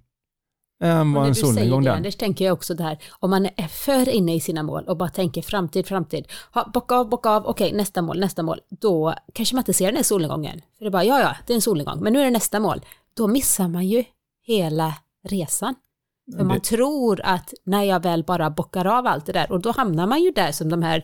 [0.80, 1.98] Den var Och när en du säger solnedgång det, den.
[1.98, 5.10] Anders, tänker jag också där, om man är för inne i sina mål och bara
[5.10, 9.56] tänker framtid, framtid, ha, bocka av, bocka av, okej, nästa mål, nästa mål, då kanske
[9.56, 10.62] man inte ser den här solnedgången.
[10.78, 12.60] För det är bara, ja, ja, det är en solnedgång, men nu är det nästa
[12.60, 12.86] mål.
[13.14, 14.04] Då missar man ju
[14.46, 14.94] hela
[15.28, 15.76] resan.
[16.38, 19.62] För man Det- tror att när jag väl bara bockar av allt det där, och
[19.62, 21.04] då hamnar man ju där som de här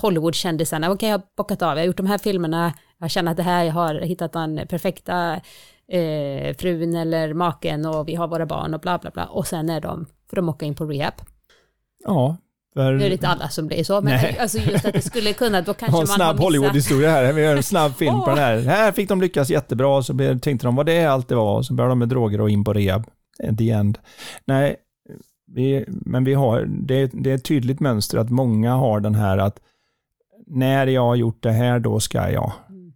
[0.00, 3.36] Hollywood-kändisarna, okej jag har bockat av, jag har gjort de här filmerna, jag känner att
[3.36, 5.32] det här, jag har hittat den perfekta
[5.92, 9.70] eh, frun eller maken och vi har våra barn och bla bla bla, och sen
[9.70, 11.14] är de, för de åka in på rehab.
[12.04, 12.36] Ja,
[12.74, 12.92] för...
[12.92, 14.38] Nu är det inte alla som blir så, men Nej.
[14.40, 16.44] alltså just att det skulle kunna, då kanske en man snabb har missat.
[16.44, 17.32] Hollywood-historia här.
[17.32, 18.58] Vi gör en snabb film på den här.
[18.58, 21.90] Här fick de lyckas jättebra, så tänkte de vad det allt det var, så började
[21.92, 23.04] de med droger och in på rehab.
[23.58, 23.98] The end.
[24.44, 24.76] Nej,
[25.46, 29.38] vi, men vi har, det, det är ett tydligt mönster att många har den här
[29.38, 29.60] att
[30.46, 32.52] när jag har gjort det här, då ska jag.
[32.68, 32.92] Mm.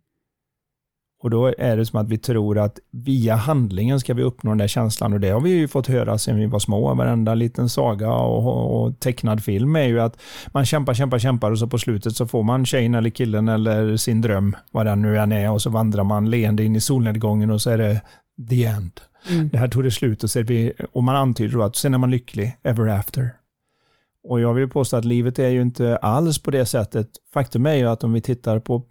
[1.23, 4.59] Och då är det som att vi tror att via handlingen ska vi uppnå den
[4.59, 6.95] där känslan och det har vi ju fått höra sedan vi var små.
[6.95, 11.59] Varenda liten saga och, och tecknad film är ju att man kämpar, kämpar, kämpar och
[11.59, 15.19] så på slutet så får man tjejen eller killen eller sin dröm, vad den nu
[15.19, 18.01] än är, och så vandrar man leende in i solnedgången och så är det
[18.51, 19.01] the end.
[19.31, 19.49] Mm.
[19.49, 21.99] Det här tog det slut och, så vi, och man antyder då att sen är
[21.99, 23.31] man lycklig ever after.
[24.25, 27.09] Och jag vill påstå att livet är ju inte alls på det sättet.
[27.33, 28.83] Faktum är ju att om vi tittar på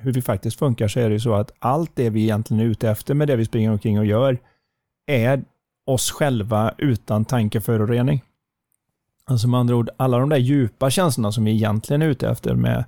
[0.00, 2.64] hur vi faktiskt funkar så är det ju så att allt det vi egentligen är
[2.64, 4.38] ute efter med det vi springer omkring och gör
[5.06, 5.44] är
[5.84, 8.22] oss själva utan tankeförorening.
[9.24, 12.54] Alltså med andra ord, alla de där djupa känslorna som vi egentligen är ute efter
[12.54, 12.84] med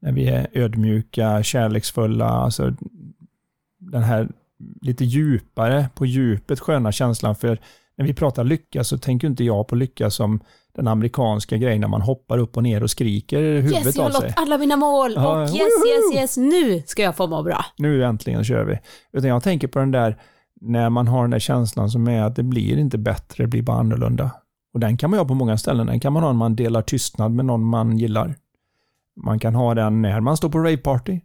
[0.00, 2.74] när vi är ödmjuka, kärleksfulla, alltså
[3.78, 4.28] den här
[4.80, 7.36] lite djupare, på djupet sköna känslan.
[7.36, 7.60] För
[7.96, 10.40] när vi pratar lycka så tänker inte jag på lycka som
[10.72, 14.12] den amerikanska grejen när man hoppar upp och ner och skriker huvudet yes, jag av
[14.12, 14.28] har sig.
[14.28, 17.64] nått alla mina mål Ja, och yes, yes, yes, nu ska jag få må bra.
[17.78, 18.78] Nu äntligen kör vi.
[19.12, 20.16] Utan jag tänker på den där
[20.60, 23.62] när man har den där känslan som är att det blir inte bättre, det blir
[23.62, 24.30] bara annorlunda.
[24.74, 25.86] Och den kan man ha på många ställen.
[25.86, 28.34] Den kan man ha när man delar tystnad med någon man gillar.
[29.24, 31.20] Man kan ha den när man står på raveparty.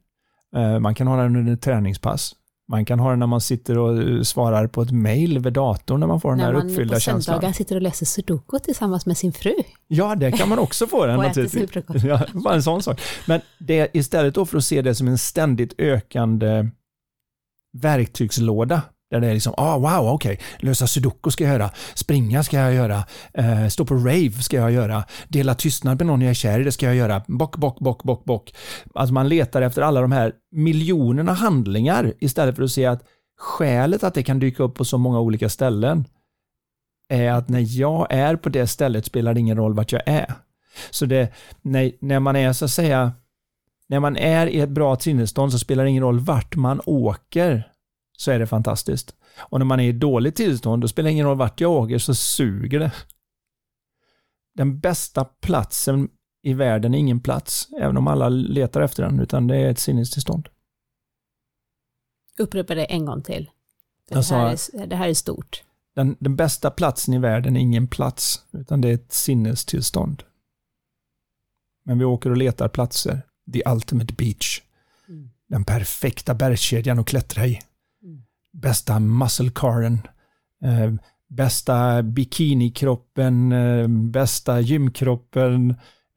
[0.56, 2.36] Eh, Man kan ha den under träningspass.
[2.68, 6.00] Man kan ha den när man sitter och eh, svarar på ett mail vid datorn
[6.00, 7.22] när man får den När här man uppfyllda på känslan.
[7.22, 9.54] söndagar sitter och läser sudoku tillsammans med sin fru
[9.88, 12.04] Ja, det kan man också få den naturligtvis.
[12.04, 13.02] Ja, bara en sån sak.
[13.28, 16.70] Men det istället då för att se det som en ständigt ökande
[17.78, 18.82] verktygslåda.
[19.12, 22.74] Där det är liksom, ah wow, okej, lösa sudoku ska jag göra, springa ska jag
[22.74, 26.60] göra, eh, stå på rave ska jag göra, dela tystnad med någon jag är kär
[26.60, 28.54] i, det ska jag göra, bock, bock, bock, bock, bock.
[28.94, 33.04] Alltså man letar efter alla de här miljonerna handlingar istället för att se att
[33.38, 36.06] skälet att det kan dyka upp på så många olika ställen
[37.10, 40.34] är att när jag är på det stället spelar det ingen roll vart jag är.
[40.90, 43.12] Så det, när, när man är så att säga,
[43.88, 47.72] när man är i ett bra sinnesstånd så spelar det ingen roll vart man åker,
[48.18, 49.16] så är det fantastiskt.
[49.40, 51.98] Och när man är i dåligt tillstånd, då spelar det ingen roll vart jag åker,
[51.98, 52.92] så suger det.
[54.56, 56.10] Den bästa platsen
[56.44, 59.80] i världen är ingen plats, även om alla letar efter den, utan det är ett
[59.80, 60.50] sinnestillstånd.
[62.38, 63.50] Upprepa det en gång till.
[64.10, 65.64] Det, här sa- är, det här är stort.
[65.96, 70.24] Den, den bästa platsen i världen är ingen plats, utan det är ett sinnestillstånd.
[71.86, 73.22] Men vi åker och letar platser.
[73.54, 74.62] The ultimate beach.
[75.08, 75.30] Mm.
[75.48, 77.62] Den perfekta bergskedjan att klättra i.
[78.62, 80.00] Bästa muscle-caren.
[80.64, 80.94] Eh,
[81.30, 83.52] bästa bikinikroppen.
[83.52, 85.70] Eh, bästa gymkroppen.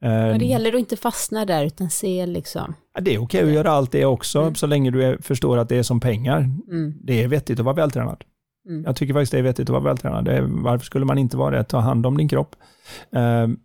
[0.03, 2.73] Eh, Men det gäller att inte fastna där utan se liksom.
[2.93, 4.55] ja, det är okej att göra allt det också, Mm.
[4.55, 6.39] så länge du är, förstår att det är som pengar.
[6.71, 6.93] Mm.
[7.03, 8.23] Det är vettigt att vara vältränad.
[8.69, 8.83] Mm.
[8.85, 10.27] Jag tycker faktiskt det är vettigt att vara vältränad.
[10.27, 11.63] Är, varför skulle man inte vara det?
[11.63, 12.55] Ta hand om din kropp.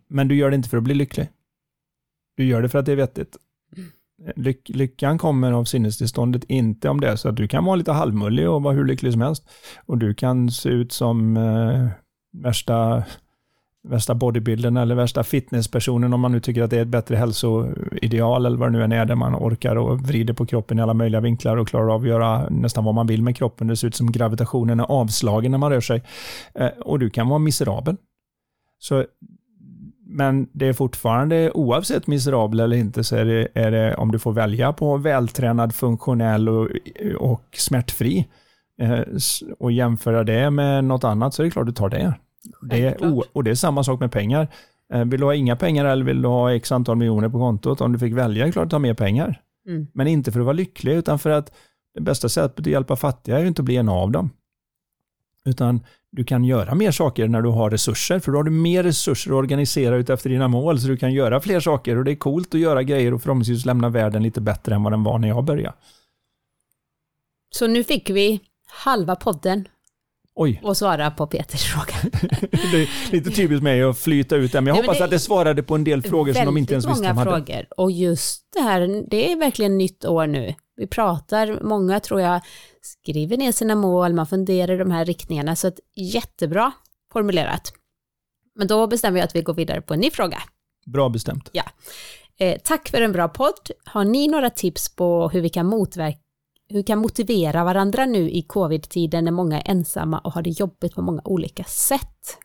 [0.09, 1.29] Men du gör det inte för att bli lycklig.
[2.37, 3.37] Du gör det för att det är vettigt.
[4.35, 7.91] Lyck, lyckan kommer av sinnestillståndet, inte om det är så att du kan vara lite
[7.91, 9.49] halvmullig och vara hur lycklig som helst.
[9.85, 11.87] Och du kan se ut som eh,
[12.43, 13.03] värsta,
[13.83, 18.45] värsta bodybuildern eller värsta fitnesspersonen om man nu tycker att det är ett bättre hälsoideal
[18.45, 20.93] eller vad det nu än är där man orkar och vrider på kroppen i alla
[20.93, 23.67] möjliga vinklar och klarar av att göra nästan vad man vill med kroppen.
[23.67, 26.03] Det ser ut som gravitationen är avslagen när man rör sig.
[26.53, 27.97] Eh, och du kan vara miserabel.
[28.79, 29.05] Så
[30.15, 34.19] men det är fortfarande, oavsett miserabel eller inte, så är det, är det om du
[34.19, 36.69] får välja på vältränad, funktionell och,
[37.17, 38.27] och smärtfri
[38.81, 38.99] eh,
[39.59, 42.13] och jämföra det med något annat så är det klart du tar det.
[42.61, 44.47] det är, och det är samma sak med pengar.
[44.93, 47.81] Eh, vill du ha inga pengar eller vill du ha x antal miljoner på kontot?
[47.81, 49.41] Om du fick välja är det klart att ta mer pengar.
[49.67, 49.87] Mm.
[49.93, 51.51] Men inte för att vara lycklig, utan för att
[51.93, 54.29] det bästa sättet att hjälpa fattiga är ju inte att bli en av dem.
[55.45, 55.79] Utan
[56.15, 59.31] du kan göra mer saker när du har resurser, för då har du mer resurser
[59.31, 62.15] att organisera ut efter dina mål, så du kan göra fler saker och det är
[62.15, 65.27] coolt att göra grejer och förhoppningsvis lämna världen lite bättre än vad den var när
[65.27, 65.73] jag började.
[67.55, 69.67] Så nu fick vi halva podden
[70.35, 71.93] Oj, och svara på Peters fråga.
[72.71, 75.03] det är lite typiskt mig att flyta ut det, men jag Nej, men hoppas det-
[75.03, 77.45] att det svarade på en del frågor som de inte ens visste de många hade.
[77.45, 77.65] frågor.
[77.77, 80.53] Och just det här, det är verkligen nytt år nu.
[80.77, 82.41] Vi pratar, många tror jag
[82.85, 86.71] skriver ner sina mål, man funderar i de här riktningarna, så att jättebra
[87.13, 87.73] formulerat.
[88.55, 90.37] Men då bestämmer jag att vi går vidare på en ny fråga.
[90.85, 91.49] Bra bestämt.
[92.37, 93.71] Eh, tack för en bra podd.
[93.85, 96.19] Har ni några tips på hur vi kan motverka
[96.67, 100.95] hur kan motivera varandra nu i covid-tiden när många är ensamma och har det jobbigt
[100.95, 102.37] på många olika sätt?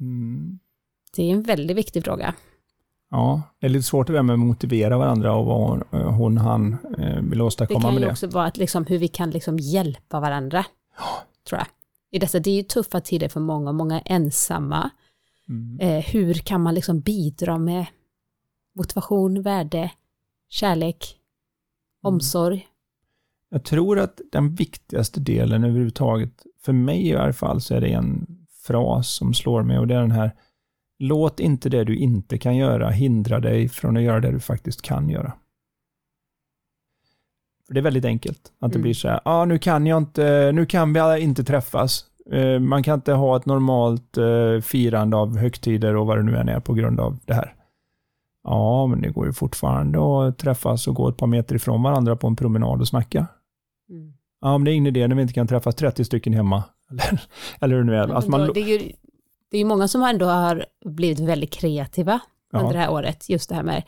[0.00, 0.58] Mm.
[1.16, 2.34] Det är en väldigt viktig fråga.
[3.14, 6.38] Ja, det är lite svårt det där med att motivera varandra och vad hon, hon
[6.38, 8.12] han eh, vill Det åstadkomma kan med ju det.
[8.12, 10.64] också vara att liksom hur vi kan liksom hjälpa varandra.
[11.48, 11.66] Tror jag.
[12.10, 14.90] I dessa, det är ju tuffa tider för många, många är ensamma.
[15.48, 15.80] Mm.
[15.80, 17.86] Eh, hur kan man liksom bidra med
[18.76, 19.90] motivation, värde,
[20.48, 21.18] kärlek,
[22.04, 22.14] Mm.
[22.14, 22.66] omsorg?
[23.50, 27.92] Jag tror att den viktigaste delen överhuvudtaget, för mig i alla fall, så är det
[27.92, 28.26] en
[28.66, 30.32] fras som slår mig och det är den här
[31.04, 34.82] Låt inte det du inte kan göra hindra dig från att göra det du faktiskt
[34.82, 35.32] kan göra.
[37.66, 38.52] För det är väldigt enkelt.
[38.60, 38.82] Att det Mm.
[38.82, 42.04] blir så här, ah, nu kan jag inte, nu kan vi inte träffas.
[42.30, 46.36] Eh, Man kan inte ha ett normalt eh, firande av högtider och vad det nu
[46.36, 47.54] än är på grund av det här.
[48.44, 52.16] Ja, men det går ju fortfarande att träffas och gå ett par meter ifrån varandra
[52.16, 53.26] på en promenad och snacka.
[53.90, 54.12] Mm.
[54.40, 56.64] Ja, men det är ingen idé när vi inte kan träffas 30 stycken hemma.
[56.90, 57.20] Eller,
[57.60, 58.08] eller hur det nu är.
[58.14, 58.92] Alltså man, det, är ju,
[59.52, 62.20] det är ju många som ändå har blivit väldigt kreativa
[62.52, 62.58] ja.
[62.58, 63.28] under det här året.
[63.28, 63.82] Just det här med,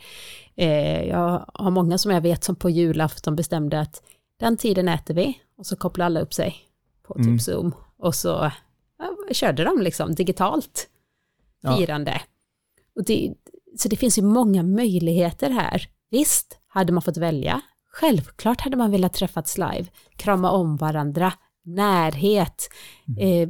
[0.55, 4.03] eh, jag har många som jag vet som på julafton bestämde att
[4.39, 6.55] den tiden äter vi och så kopplar alla upp sig
[7.03, 7.39] på typ mm.
[7.39, 8.51] Zoom och så
[8.97, 10.87] ja, körde de liksom digitalt
[11.77, 12.11] firande.
[12.11, 12.19] Ja.
[12.95, 13.33] Och det,
[13.77, 15.89] så det finns ju många möjligheter här.
[16.11, 22.69] Visst, hade man fått välja, självklart hade man velat träffats live, krama om varandra, närhet,
[23.07, 23.19] mm.
[23.19, 23.49] eh,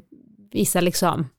[0.52, 1.30] visa liksom,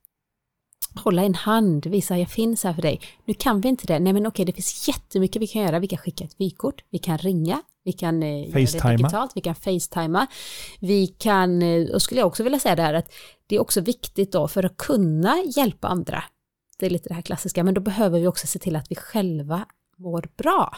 [0.98, 3.00] hålla en hand, visa jag finns här för dig.
[3.24, 5.88] Nu kan vi inte det, nej men okej det finns jättemycket vi kan göra, vi
[5.88, 10.26] kan skicka ett vykort, vi kan ringa, vi kan eh, det digitalt, vi kan facetima,
[10.80, 13.12] vi kan, eh, och skulle jag också vilja säga det här att
[13.46, 16.24] det är också viktigt då för att kunna hjälpa andra,
[16.78, 18.94] det är lite det här klassiska, men då behöver vi också se till att vi
[18.94, 20.76] själva mår bra.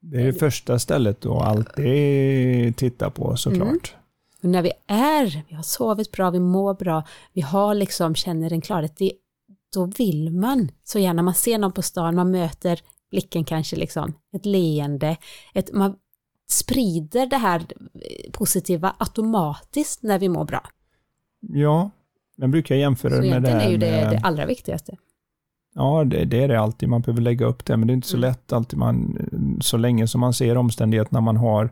[0.00, 3.68] Det är det första stället att alltid titta på såklart.
[3.68, 3.80] Mm.
[4.42, 8.52] Och när vi är, vi har sovit bra, vi mår bra, vi har liksom, känner
[8.52, 9.12] en klarhet, det,
[9.74, 14.14] då vill man så gärna, man ser någon på stan, man möter blicken kanske liksom,
[14.32, 15.16] ett leende,
[15.54, 15.96] ett, man
[16.50, 17.66] sprider det här
[18.32, 20.68] positiva automatiskt när vi mår bra.
[21.40, 21.90] Ja,
[22.36, 24.96] jag brukar jämföra det med det här är ju det, med, det allra viktigaste.
[25.74, 26.88] Ja, det, det, är det alltid.
[26.88, 28.30] Man behöver lägga upp det, men det är inte så mm.
[28.30, 28.78] lätt alltid.
[28.78, 29.18] Man,
[29.60, 31.70] så länge som man ser omständigheterna man har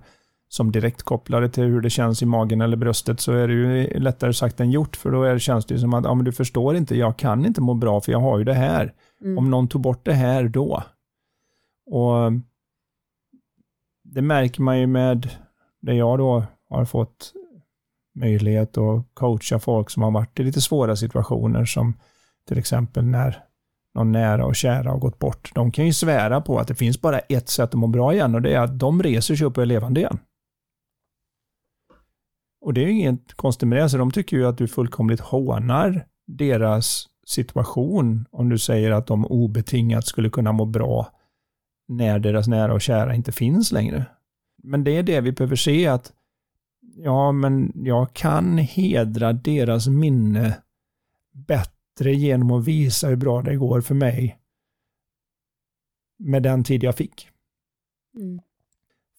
[0.56, 3.98] som direkt kopplade till hur det känns i magen eller bröstet så är det ju
[4.00, 4.96] lättare sagt än gjort.
[4.96, 7.60] För då är känns det som att ja, men du förstår inte, jag kan inte
[7.60, 8.94] må bra för jag har ju det här.
[9.20, 9.38] Mm.
[9.38, 10.82] Om någon tog bort det här då.
[11.90, 12.32] Och
[14.04, 15.30] Det märker man ju med
[15.82, 17.32] det jag då har fått
[18.14, 21.94] möjlighet att coacha folk som har varit i lite svåra situationer som
[22.48, 23.42] till exempel när
[23.94, 25.50] någon nära och kära har gått bort.
[25.54, 28.34] De kan ju svära på att det finns bara ett sätt att må bra igen
[28.34, 30.18] och det är att de reser sig upp och är levande igen.
[32.60, 35.20] Och det är ju inget konstigt med det, så de tycker ju att du fullkomligt
[35.20, 41.12] hånar deras situation om du säger att de obetingat skulle kunna må bra
[41.88, 44.06] när deras nära och kära inte finns längre.
[44.62, 46.12] Men det är det vi behöver se att
[46.96, 50.62] ja, men jag kan hedra deras minne
[51.32, 54.38] bättre genom att visa hur bra det går för mig
[56.18, 57.28] med den tid jag fick.
[58.16, 58.40] Mm.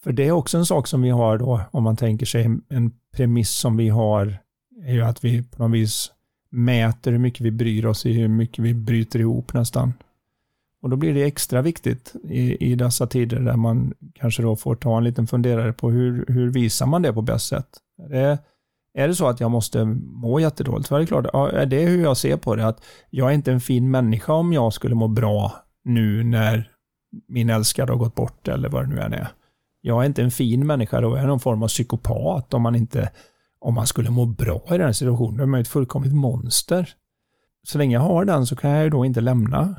[0.08, 2.92] För det är också en sak som vi har då, om man tänker sig en
[3.16, 4.38] premiss som vi har,
[4.84, 6.12] är ju att vi på något vis
[6.50, 9.94] mäter hur mycket vi bryr oss i hur mycket vi bryter ihop nästan.
[10.82, 14.76] Och då blir det extra viktigt i, i dessa tider där man kanske då får
[14.76, 17.70] ta en liten funderare på hur, hur visar man det på bäst sätt.
[18.04, 18.38] Är det,
[18.94, 22.18] är det så att jag måste må jättedåligt, är det klart, är det hur jag
[22.18, 25.54] ser på det, att jag är inte en fin människa om jag skulle må bra
[25.84, 26.72] nu när
[27.28, 29.28] min älskade har gått bort eller vad det nu än är.
[29.88, 32.76] Jag är inte en fin människa, då är jag någon form av psykopat om man
[32.76, 33.10] inte,
[33.60, 36.90] om man skulle må bra i den situationen, då är man ett fullkomligt monster.
[37.64, 39.76] Så länge jag har den så kan jag ju då inte lämna.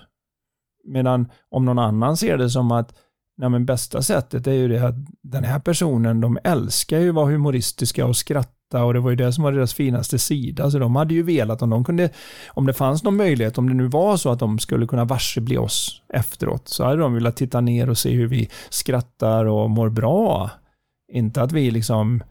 [0.84, 2.94] Medan om någon annan ser det som att
[3.36, 7.14] nej men bästa sättet är ju det att den här personen, de älskar ju att
[7.14, 10.70] vara humoristiska och skratta och det var ju det som var deras finaste sida.
[10.70, 12.10] Så de hade ju velat om de kunde,
[12.48, 15.56] om det fanns någon möjlighet, om det nu var så att de skulle kunna varsebli
[15.56, 19.88] oss efteråt, så hade de velat titta ner och se hur vi skrattar och mår
[19.88, 20.50] bra.
[21.12, 22.22] Inte att vi liksom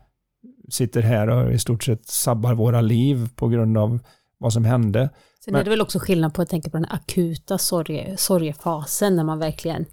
[0.69, 4.00] sitter här och i stort sett sabbar våra liv på grund av
[4.38, 5.10] vad som hände.
[5.45, 9.15] Sen Men, är det väl också skillnad på att tänka på den akuta sorge, sorgefasen
[9.15, 9.86] när man verkligen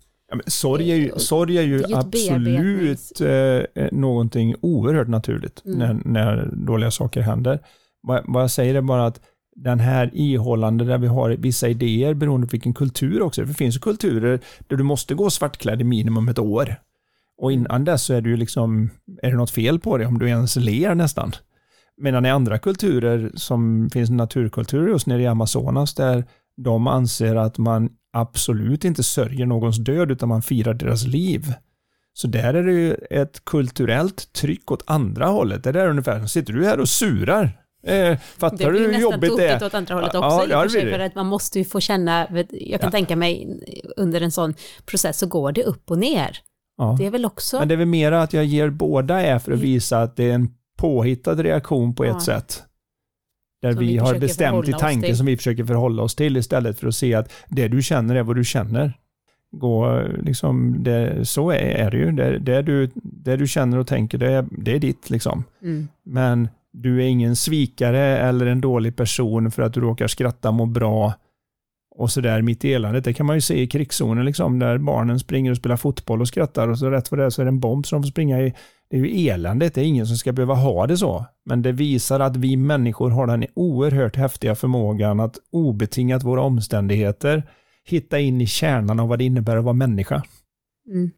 [0.44, 5.78] Ja, sorg är ju, sorg är ju är absolut eh, någonting oerhört naturligt mm.
[5.78, 7.58] när, när dåliga saker händer.
[8.02, 9.20] Vad, jag säger är bara att
[9.56, 13.42] den här ihållande där vi har vissa idéer beroende på vilken kultur också.
[13.42, 16.76] För det finns ju kulturer där du måste gå svartklädd i minimum ett år.
[17.36, 18.90] Och innan dess så är det ju liksom,
[19.22, 21.32] är det något fel på det om du ens ler nästan.
[21.96, 26.24] Medan i andra kulturer som finns naturkulturer just nere i Amazonas där
[26.56, 31.52] de anser att man absolut inte sörjer någons död utan man firar deras liv.
[32.12, 35.64] Så där är det ju ett kulturellt tryck åt andra hållet.
[35.64, 37.60] Det är ungefär, sitter du här och surar?
[37.86, 39.30] Eh, fattar du hur jobbigt det är?
[39.30, 41.80] Det blir nästan åt andra hållet också ja, för, för att man måste ju få
[41.80, 42.90] känna, jag kan ja.
[42.90, 43.60] tänka mig
[43.96, 44.54] under en sån
[44.86, 46.38] process så går det upp och ner.
[46.76, 46.96] Ja.
[46.98, 47.58] Det är väl också...
[47.58, 50.30] Men det är väl mera att jag ger båda är för att visa att det
[50.30, 52.62] är en påhittad reaktion på ett sätt.
[53.64, 56.88] Där vi, vi har bestämt i tanken som vi försöker förhålla oss till istället för
[56.88, 58.92] att se att det du känner är vad du känner.
[59.52, 62.12] Gå, liksom, det, så är, är det ju.
[62.12, 65.10] Det, det, du, det du känner och tänker, det, det är ditt.
[65.10, 65.44] Liksom.
[65.62, 65.88] Mm.
[66.02, 70.66] Men du är ingen svikare eller en dålig person för att du råkar skratta, må
[70.66, 71.14] bra
[71.96, 73.04] och sådär mitt i eländet.
[73.04, 76.28] Det kan man ju se i krigszonen, liksom, där barnen springer och spelar fotboll och
[76.28, 78.40] skrattar och så rätt för det så är det en bomb som de får springa
[78.40, 78.54] i
[78.94, 81.26] det är ju eländigt, det är ingen som ska behöva ha det så.
[81.44, 87.50] Men det visar att vi människor har den oerhört häftiga förmågan att obetingat våra omständigheter
[87.84, 90.22] hitta in i kärnan av vad det innebär att vara människa.
[90.88, 91.10] Mm.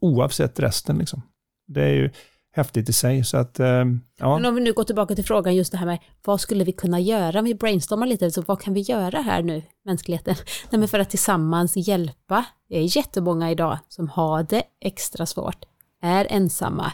[0.00, 1.22] Oavsett resten liksom.
[1.66, 2.10] Det är ju
[2.52, 3.24] häftigt i sig.
[3.24, 3.84] Så att, eh,
[4.18, 4.38] ja.
[4.38, 6.72] Men om vi nu går tillbaka till frågan just det här med vad skulle vi
[6.72, 7.38] kunna göra?
[7.38, 10.34] Om vi brainstormar lite, så vad kan vi göra här nu, mänskligheten?
[10.70, 12.44] Nej, men för att tillsammans hjälpa.
[12.68, 15.64] Det är jättemånga idag som har det extra svårt,
[16.04, 16.92] är ensamma.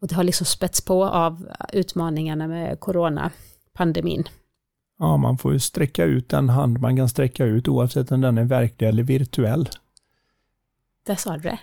[0.00, 4.24] Och det har liksom spätts på av utmaningarna med coronapandemin.
[4.98, 8.38] Ja, man får ju sträcka ut den hand man kan sträcka ut oavsett om den
[8.38, 9.68] är verklig eller virtuell.
[11.06, 11.58] Där sa du det.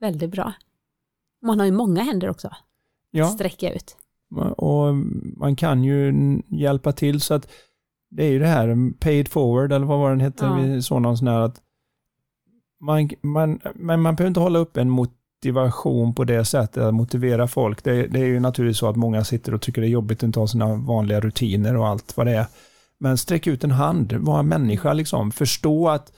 [0.00, 0.52] Väldigt bra.
[1.42, 2.50] Man har ju många händer också.
[3.10, 3.26] Ja.
[3.26, 3.96] Sträcka ut.
[4.56, 4.94] Och
[5.36, 6.12] man kan ju
[6.48, 7.48] hjälpa till så att
[8.08, 10.54] det är ju det här paid forward eller vad var den hette, Ja.
[10.54, 11.60] vi såg någon sån här att
[12.84, 17.48] man, man, men man behöver inte hålla upp en motivation på det sättet att motivera
[17.48, 17.84] folk.
[17.84, 20.22] Det, det är ju naturligtvis så att många sitter och tycker det är jobbigt att
[20.22, 22.46] inte ha sina vanliga rutiner och allt vad det är.
[22.98, 25.32] Men sträck ut en hand, var en människa liksom.
[25.32, 26.12] Förstå att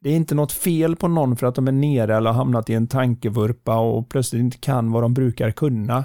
[0.00, 2.70] det är inte något fel på någon för att de är nere eller har hamnat
[2.70, 6.04] i en tankevurpa och plötsligt inte kan vad de brukar kunna.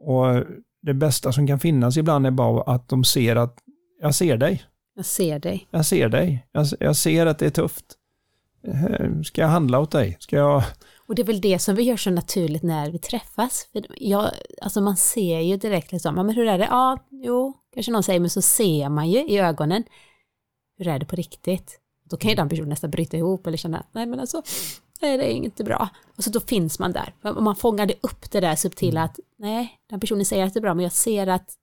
[0.00, 0.44] Och
[0.82, 3.58] det bästa som kan finnas ibland är bara att de ser att
[4.00, 4.62] jag ser dig,
[4.94, 5.68] Jag ser dig.
[5.70, 7.84] jag ser dig, jag, jag ser att det är tufft.
[8.66, 10.16] Eh, ska jag handla åt dig?
[10.20, 10.62] Ska jag...
[11.06, 13.68] Och det är väl det som vi gör så naturligt när vi träffas.
[13.72, 14.30] För jag,
[14.62, 16.64] alltså man ser ju direkt liksom, ja, men hur är det?
[16.64, 19.84] Ja, jo, kanske någon säger, men så ser man ju i ögonen.
[20.78, 21.80] Hur är det på riktigt?
[22.04, 24.42] Då kan ju den personen nästan bryta ihop eller känna, nej men alltså,
[25.00, 25.88] nej det är inte bra.
[26.16, 27.14] Och så då finns man där.
[27.22, 30.62] Om man fångade upp det där subtila att, nej, den personen säger att det är
[30.62, 31.54] bra, men jag ser att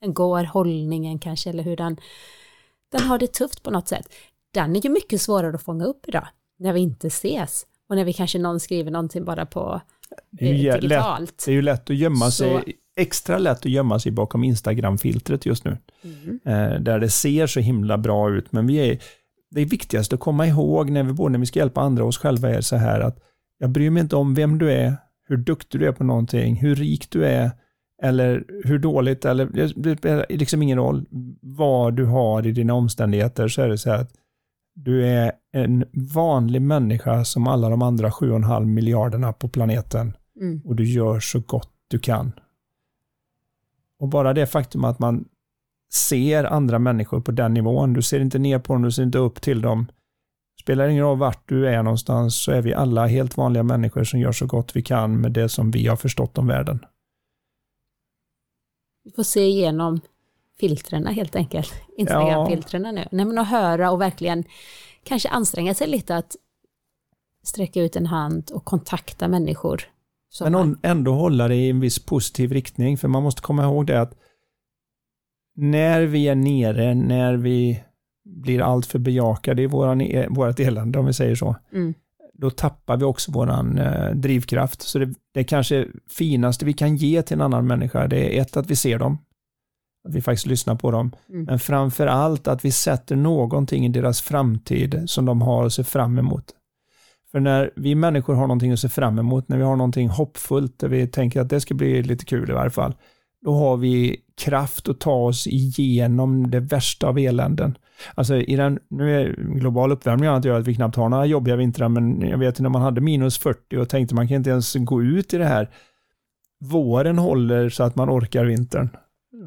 [0.00, 1.96] den går, hållningen kanske, eller hur den,
[2.92, 4.12] den har det tufft på något sätt.
[4.50, 6.28] Den är ju mycket svårare att fånga upp idag,
[6.58, 7.66] när vi inte ses.
[7.88, 9.80] Och när vi kanske någon skriver någonting bara på
[10.30, 11.42] Det är eh, lätt, digitalt.
[11.46, 12.62] det är ju lätt att gömma Så- sig,
[12.96, 15.76] extra lätt att gömma sig bakom Instagram-filtret just nu.
[16.04, 16.40] Mm.
[16.44, 18.98] Eh, där det ser så himla bra ut, men vi är,
[19.50, 22.18] det viktigaste att komma ihåg när vi, både när vi ska hjälpa andra och oss
[22.18, 23.18] själva är så här att
[23.58, 24.96] jag bryr mig inte om vem du är,
[25.28, 27.50] hur duktig du är på någonting, hur rik du är,
[28.02, 31.06] eller hur dåligt, eller det spelar liksom ingen roll
[31.40, 34.10] vad du har i dina omständigheter, så är det så här att
[34.74, 40.60] du är en vanlig människa som alla de andra 7,5 miljarderna på planeten Mm.
[40.64, 42.32] och du gör så gott du kan.
[43.98, 45.24] Och bara det faktum att man
[45.92, 49.18] ser andra människor på den nivån, du ser inte ner på dem, du ser inte
[49.18, 49.86] upp till dem.
[50.60, 54.20] Spelar ingen roll vart du är någonstans så är vi alla helt vanliga människor som
[54.20, 56.84] gör så gott vi kan med det som vi har förstått om världen.
[59.04, 60.00] Vi får se igenom
[60.60, 61.72] filtrerna helt enkelt.
[61.96, 63.04] Instagram-filtrerna nu.
[63.12, 64.44] Nej, men att höra och verkligen
[65.04, 66.36] kanske anstränga sig lite att
[67.44, 69.82] sträcka ut en hand och kontakta människor.
[70.50, 74.00] Men ändå hålla det i en viss positiv riktning, för man måste komma ihåg det
[74.00, 74.14] att
[75.56, 77.82] när vi är nere, när vi
[78.24, 81.94] blir alltför bejakade i våran, e- vårat elände, om vi säger så, Mm.
[82.32, 84.82] då tappar vi också våran eh, drivkraft.
[84.82, 88.56] Så det, det kanske finaste vi kan ge till en annan människa, det är ett,
[88.56, 89.18] att vi ser dem,
[90.08, 91.44] att vi faktiskt lyssnar på dem, Mm.
[91.44, 95.84] men framför allt att vi sätter någonting i deras framtid som de har att se
[95.84, 96.44] fram emot.
[97.32, 100.78] För när vi människor har någonting att se fram emot, när vi har någonting hoppfullt,
[100.78, 102.94] där vi tänker att det ska bli lite kul i varje fall,
[103.44, 107.78] då har vi kraft att ta oss igenom det värsta av eländen.
[108.14, 111.56] Alltså i den, nu är global uppvärmning annat gör att vi knappt har några jobbiga
[111.56, 114.74] vintrar, men jag vet när man hade minus 40 och tänkte man kan inte ens
[114.74, 115.70] gå ut i det här.
[116.60, 118.88] Våren håller så att man orkar vintern.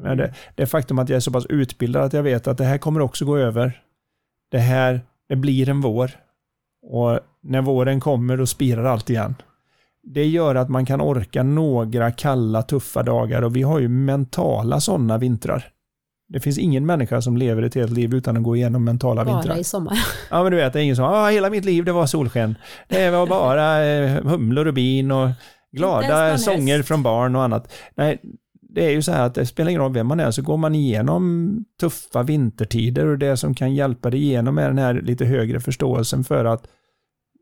[0.02, 2.64] Men det, det faktum att jag är så pass utbildad att jag vet att det
[2.64, 3.82] här kommer också gå över.
[4.50, 6.10] Det här, det blir en vår.
[6.82, 9.34] Och när våren kommer då spirar allt igen.
[10.02, 14.80] Det gör att man kan orka några kalla, tuffa dagar och vi har ju mentala
[14.80, 15.72] sådana vintrar.
[16.28, 19.48] Det finns ingen människa som lever ett helt liv utan att gå igenom mentala vintrar.
[19.48, 19.98] Bara i sommar.
[20.30, 22.54] Ja, men du vet, det är ingen som, ah, hela mitt liv det var solsken.
[22.88, 25.28] Det var bara eh, humlor och bin och
[25.72, 27.72] glada sånger från barn och annat.
[27.94, 28.20] Nej,
[28.68, 30.56] det är ju så här att det spelar ingen roll vem man är, så går
[30.56, 35.24] man igenom tuffa vintertider och det som kan hjälpa dig igenom är den här lite
[35.24, 36.66] högre förståelsen för att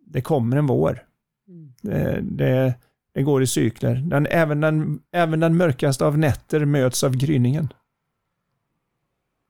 [0.06, 1.02] det kommer en vår.
[1.48, 1.72] Mm.
[1.82, 2.74] Det, det,
[3.14, 3.94] det går i cykler.
[3.94, 7.72] Den, även, den, även den mörkaste av nätter möts av gryningen.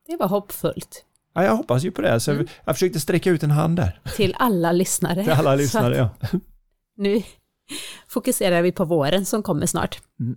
[0.07, 1.05] Det var hoppfullt.
[1.35, 2.47] Ja, jag hoppas ju på det, så Mm.
[2.65, 5.23] jag försökte sträcka ut en hand där Till alla lyssnare.
[5.25, 5.97] till alla lyssnare.
[5.97, 6.39] Ja.
[6.97, 7.23] Nu
[8.09, 10.01] fokuserar vi på våren som kommer snart.
[10.21, 10.37] Mm.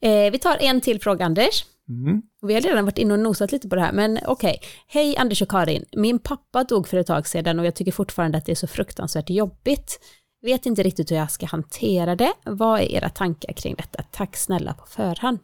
[0.00, 1.64] Eh, vi tar en till fråga, Anders.
[1.88, 2.22] Mm.
[2.42, 4.60] Vi har redan varit inne och nosat lite på det här, men okej.
[4.86, 5.84] Hej Anders och Karin.
[5.96, 8.66] Min pappa dog för ett tag sedan och jag tycker fortfarande att det är så
[8.66, 10.00] fruktansvärt jobbigt.
[10.42, 12.32] Vet inte riktigt hur jag ska hantera det.
[12.44, 14.02] Vad är era tankar kring detta?
[14.10, 15.40] Tack snälla på förhand.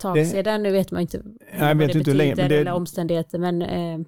[0.00, 1.22] tag Det- sedan, nu vet man inte
[1.58, 3.98] Jag vad vet det inte hur länge, betyder men det- eller omständigheter, men eh,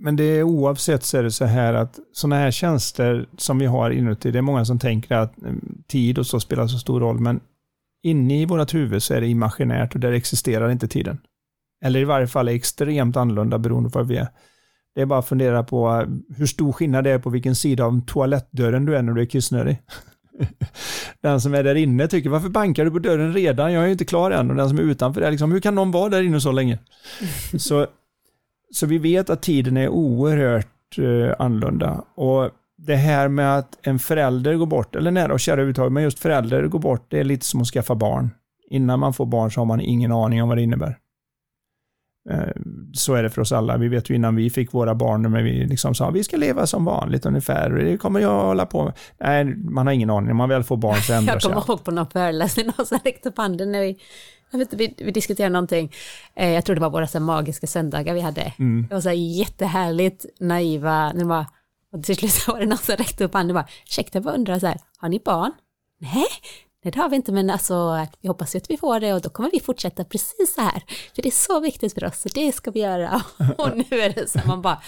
[0.00, 3.66] Men det är oavsett så är det så här att sådana här tjänster som vi
[3.66, 7.00] har inuti, det är många som tänker att mm, tid och så spelar så stor
[7.00, 7.40] roll, men
[8.06, 11.18] inne i vårt huvud så är det imaginärt och där existerar inte tiden.
[11.84, 14.28] Eller i varje fall är extremt annorlunda beroende på vad vi är.
[14.94, 17.84] Det är bara att fundera på eh, hur stor skillnad det är på vilken sida
[17.84, 19.82] av toalettdörren du är när du är kissnödig.
[21.22, 23.72] Den som är där inne tycker, varför bankar du på dörren redan?
[23.72, 24.50] Jag är ju inte klar än.
[24.50, 26.78] Och den som är utanför är liksom, hur kan någon vara där inne så länge?
[27.58, 27.86] så
[28.70, 32.04] så vi vet att tiden är oerhört eh, annorlunda.
[32.14, 36.02] Och det här med att en förälder går bort, eller nära och kära överhuvudtaget, men
[36.02, 38.30] just förälder går bort, det är lite som att skaffa barn.
[38.70, 40.98] Innan man får barn så har man ingen aning om vad det innebär.
[42.30, 42.38] Eh,
[42.92, 43.76] Så är det för oss alla.
[43.76, 46.66] Vi vet ju innan vi fick våra barn, när vi liksom sa vi ska leva
[46.66, 48.92] som vanligt ungefär, det kommer jag hålla på med.
[49.20, 50.26] Nej, man har ingen aning.
[50.26, 51.68] När man väl får barn så ändrar jag sig kommer allt.
[51.68, 53.98] ihåg på någon föreläsning, någon som räckte upp handen när vi,
[54.50, 55.92] jag vet vi, vi diskuterade någonting,
[56.34, 58.52] eh, jag tror det var våra så magiska söndagar vi hade.
[58.58, 58.86] Mm.
[58.88, 61.44] Det var så här jättehärligt, naiva, det var,
[61.98, 64.24] och till slut så var det någon som räckte upp handen och bara, ursäkta, jag
[64.24, 65.52] bara undrar så här, har ni barn?
[66.00, 66.24] Nej,
[66.84, 69.20] nej det har vi inte, men alltså, vi hoppas ju att vi får det och
[69.20, 70.82] då kommer vi fortsätta precis så här,
[71.14, 73.22] för det är så viktigt för oss, så det ska vi göra.
[73.58, 74.80] Och nu är det så, man bara,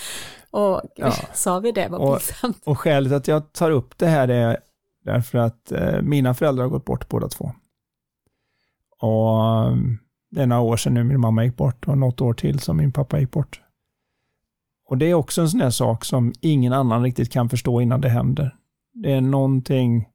[0.50, 1.12] och Ja.
[1.34, 2.62] sa vi det, vad Och- pinsamt.
[2.64, 4.58] Och skälet att jag tar upp det här är
[5.04, 7.52] därför att eh, mina föräldrar har gått bort båda två.
[9.00, 9.98] Och um,
[10.30, 12.76] det är några år sedan nu min mamma gick bort och något år till som
[12.76, 13.60] min pappa gick bort.
[14.88, 18.00] Och det är också en sån där sak som ingen annan riktigt kan förstå innan
[18.00, 18.54] det händer.
[18.94, 20.08] Det är någonting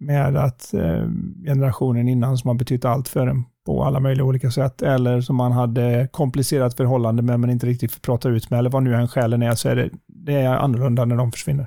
[0.00, 1.06] med att eh,
[1.44, 5.36] generationen innan som har betytt allt för en på alla möjliga olika sätt eller som
[5.36, 8.94] man hade komplicerat förhållande med men inte riktigt får prata ut med eller vad nu
[8.94, 11.66] än skälen är så är det, det är annorlunda när de försvinner.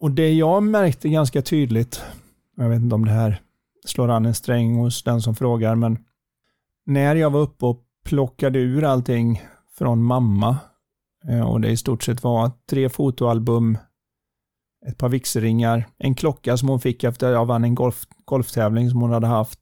[0.00, 2.02] Och det jag märkte ganska tydligt,
[2.56, 3.40] jag vet inte om det här
[3.84, 5.98] slår an en sträng hos den som frågar, men
[6.86, 9.42] när jag var uppe och plockade ur allting
[9.78, 10.58] från mamma
[11.28, 13.78] Eh, och det i stort sett var tre fotoalbum,
[14.86, 18.90] ett par vigselringar, en klocka som hon fick efter att jag vann en golf, golftävling
[18.90, 19.60] som hon hade haft.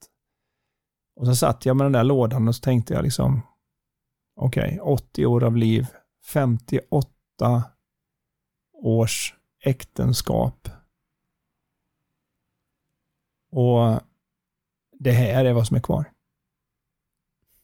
[1.16, 3.40] Och så satt jag med den där lådan och så tänkte jag liksom,
[4.36, 5.86] okej, 80 år av liv,
[6.24, 7.64] 58
[8.72, 9.34] års
[9.64, 10.68] äktenskap.
[13.50, 14.00] Och
[14.98, 16.12] det här är vad som är kvar.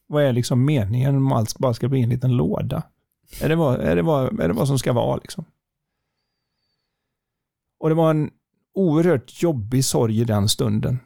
[0.07, 2.83] Vad är liksom meningen om allt bara ska bli en liten låda?
[3.41, 5.45] Är det vad, är det vad, är det vad som ska vara liksom?
[7.79, 8.31] Och det var en
[8.73, 10.99] oerhört jobbig sorg i den stunden.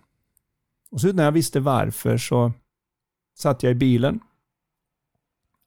[0.92, 2.52] Och så när jag visste varför så
[3.38, 4.20] satt jag i bilen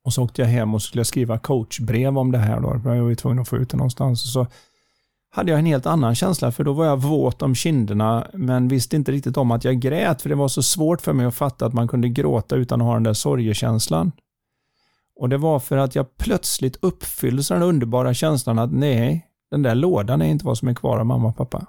[0.04, 2.80] och så åkte jag hem och skulle skriva coachbrev om det här då.
[2.84, 4.24] Jag var ju tvungen att få ut det någonstans.
[4.24, 4.46] Och så
[5.30, 8.96] hade jag en helt annan känsla för då var jag våt om kinderna men visste
[8.96, 11.66] inte riktigt om att jag grät för det var så svårt för mig att fatta
[11.66, 14.12] att man kunde gråta utan att ha den där sorgekänslan.
[15.16, 19.62] Och det var för att jag plötsligt uppfylldes av den underbara känslan att nej, den
[19.62, 21.66] där lådan är inte vad som är kvar av mamma och pappa.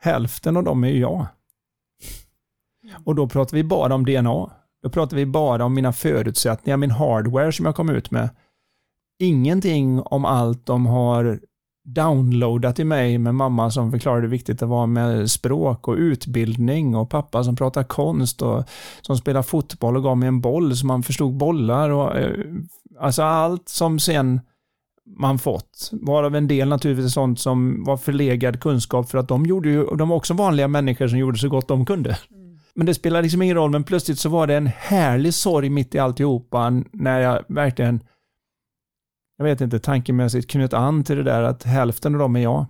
[0.00, 1.26] Hälften av dem är ju jag.
[3.04, 4.50] Och då pratar vi bara om DNA.
[4.82, 8.28] Då pratar vi bara om mina förutsättningar, min hardware som jag kom ut med.
[9.18, 11.40] Ingenting om allt de har
[11.84, 16.96] downloadat i mig med mamma som förklarade hur viktigt det var med språk och utbildning
[16.96, 18.64] och pappa som pratar konst och
[19.02, 22.30] som spelar fotboll och gav mig en boll så man förstod bollar och eh,
[23.00, 24.40] alltså allt som sen
[25.06, 25.90] man fått.
[25.92, 30.08] Varav en del naturligtvis sånt som var förlegad kunskap för att de gjorde ju, de
[30.08, 32.18] var också vanliga människor som gjorde så gott de kunde.
[32.74, 35.94] Men det spelar liksom ingen roll, men plötsligt så var det en härlig sorg mitt
[35.94, 38.00] i alltihopa när jag verkligen,
[39.38, 42.66] jag vet inte, tankemässigt knöt an till det där att hälften av dem är jag.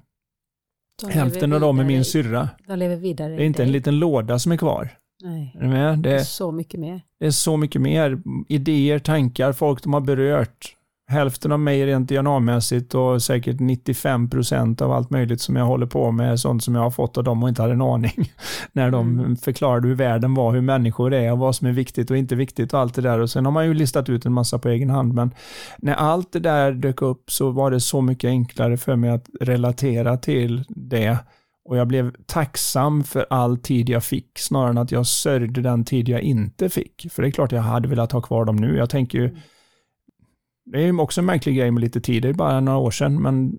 [1.03, 2.49] De Hälften av dem är min syrra.
[2.69, 4.91] De lever vidare Det är inte en liten låda som är kvar.
[5.23, 5.99] Nej, Är med?
[5.99, 7.01] det är Det, så mycket mer.
[7.21, 8.19] det är så mycket mer.
[8.49, 10.77] Idéer, tankar, folk de har berört.
[11.07, 16.11] Hälften av mig rent DNA-mässigt och säkert 95% av allt möjligt som jag håller på
[16.11, 18.33] med är sånt som jag har fått av dem och inte hade en aning.
[18.73, 19.37] När de Mm.
[19.37, 22.75] förklarade hur världen var, hur människor är och vad som är viktigt och inte viktigt
[22.75, 23.19] och allt det där.
[23.19, 25.15] Och sen har man ju listat ut en massa på egen hand.
[25.15, 25.31] Men
[25.79, 29.27] när allt det där dök upp så var det så mycket enklare för mig att
[29.41, 31.19] relatera till det.
[31.69, 35.85] Och jag blev tacksam för all tid jag fick snarare än att jag sörjde den
[35.85, 37.07] tid jag inte fick.
[37.13, 38.77] För det är klart jag hade velat ha kvar dem nu.
[38.77, 39.37] Jag tänker ju,
[40.65, 42.23] det är ju också en märklig grej med lite tid.
[42.23, 43.53] Det är bara några år sedan, men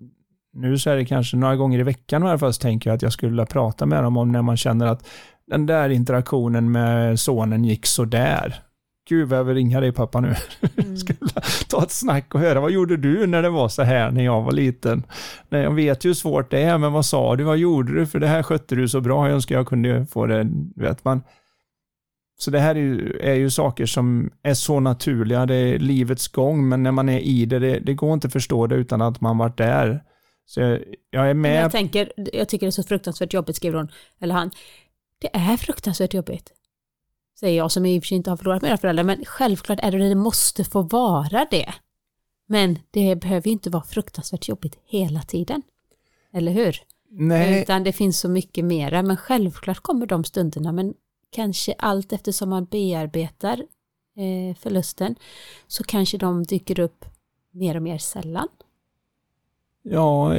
[0.52, 2.94] nu så är det kanske några gånger i veckan i alla fall så tänker jag
[2.94, 5.08] att jag skulle vilja prata med dem om när man känner att
[5.46, 8.62] den där interaktionen med sonen gick så där.
[9.08, 10.34] Gud vad jag vill ringa dig pappa nu.
[10.76, 10.96] Mm.
[11.68, 14.42] ta ett snack och höra vad gjorde du när det var så här när jag
[14.42, 15.02] var liten?
[15.48, 17.44] Nej, jag vet ju hur svårt det är, men vad sa du?
[17.44, 18.06] Vad gjorde du?
[18.06, 19.26] För det här skötte du så bra.
[19.26, 21.22] Jag önskar jag kunde få det, vet man.
[22.38, 26.28] Så det här är ju, är ju saker som är så naturliga, det är livets
[26.28, 29.02] gång, men när man är i det, det, det går inte att förstå det utan
[29.02, 30.02] att man varit där.
[30.46, 30.80] Så jag,
[31.10, 31.64] jag är med.
[31.64, 33.88] Jag tänker, jag tycker det är så fruktansvärt jobbigt, skriver hon,
[34.20, 34.50] eller han.
[35.20, 36.52] Det är fruktansvärt jobbigt.
[37.40, 39.90] Säger jag som i och för sig inte har förlorat mina föräldrar, men självklart är
[39.90, 41.74] det det, det måste få vara det.
[42.48, 45.62] Men det behöver ju inte vara fruktansvärt jobbigt hela tiden.
[46.32, 46.76] Eller hur?
[47.10, 47.62] Nej.
[47.62, 50.94] Utan det finns så mycket mera, men självklart kommer de stunderna, men
[51.30, 53.62] kanske allt eftersom man bearbetar
[54.16, 55.14] eh, förlusten
[55.66, 57.04] så kanske de dyker upp
[57.50, 58.48] mer och mer sällan.
[59.82, 60.34] Ja,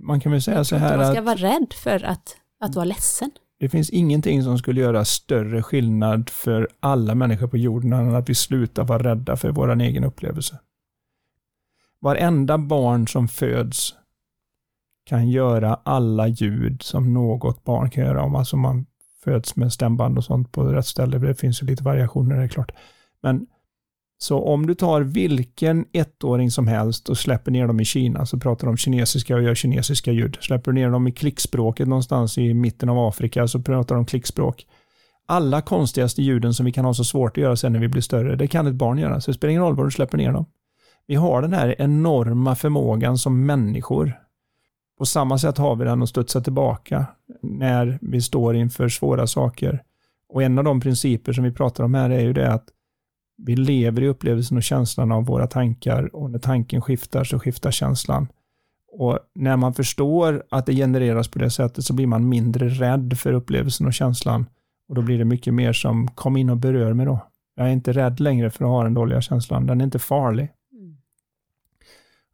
[0.00, 2.84] man kan väl säga så här Man ska att vara rädd för att, att vara
[2.84, 3.30] ledsen.
[3.58, 8.28] det finns ingenting som skulle göra större skillnad för alla människor på jorden än att
[8.28, 10.58] vi slutar vara rädda för vår egen upplevelse.
[12.00, 13.94] Varenda barn som föds
[15.04, 18.22] kan göra alla ljud som något barn kan göra.
[18.22, 18.86] Om alltså man
[19.24, 21.18] föds med stämband och sånt på rätt ställe.
[21.18, 22.72] Det finns ju lite variationer, det är klart.
[23.22, 23.46] Men
[24.18, 28.38] så om du tar vilken ettåring som helst och släpper ner dem i Kina, så
[28.38, 30.38] pratar de kinesiska och gör kinesiska ljud.
[30.40, 34.66] Släpper du ner dem i klickspråket någonstans i mitten av Afrika så pratar de klickspråk.
[35.26, 38.02] Alla konstigaste ljuden som vi kan ha så svårt att göra sen när vi blir
[38.02, 39.20] större, det kan ett barn göra.
[39.20, 40.44] Så det spelar ingen roll var du släpper ner dem.
[41.06, 44.18] Vi har den här enorma förmågan som människor.
[45.02, 47.06] På samma sätt har vi den att studsa tillbaka
[47.42, 49.82] när vi står inför svåra saker.
[50.28, 52.64] Och en av de principer som vi pratar om här är ju det att
[53.36, 57.70] vi lever i upplevelsen och känslan av våra tankar och när tanken skiftar så skiftar
[57.70, 58.28] känslan.
[58.92, 63.18] Och när man förstår att det genereras på det sättet så blir man mindre rädd
[63.18, 64.46] för upplevelsen och känslan.
[64.88, 67.18] Och då blir det mycket mer som, kom in och berör mig då.
[67.56, 70.48] Jag är inte rädd längre för att ha den dåliga känslan, den är inte farlig.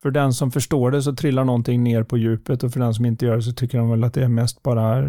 [0.03, 3.05] För den som förstår det så trillar någonting ner på djupet och för den som
[3.05, 5.05] inte gör det så tycker de väl att det är mest bara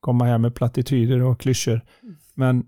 [0.00, 1.80] komma här med plattityder och klyschor.
[2.34, 2.66] Men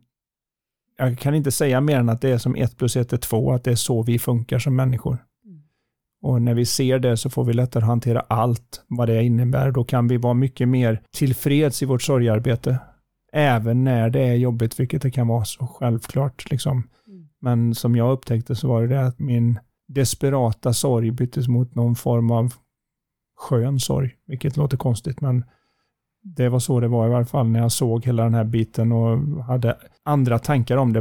[0.99, 3.53] jag kan inte säga mer än att det är som ett plus ett är två,
[3.53, 5.19] att det är så vi funkar som människor.
[6.23, 9.71] Och när vi ser det så får vi lättare hantera allt vad det innebär.
[9.71, 12.79] Då kan vi vara mycket mer tillfreds i vårt sorgarbete.
[13.33, 16.51] Även när det är jobbigt, vilket det kan vara så självklart.
[16.51, 16.83] Liksom.
[17.41, 19.59] Men som jag upptäckte så var det det att min
[19.89, 22.55] desperata sorg byttes mot någon form av
[23.37, 25.45] skön sorg, vilket låter konstigt, men
[26.23, 28.93] det var så det var i varje fall när jag såg hela den här biten
[28.93, 31.01] och hade andra tankar om det.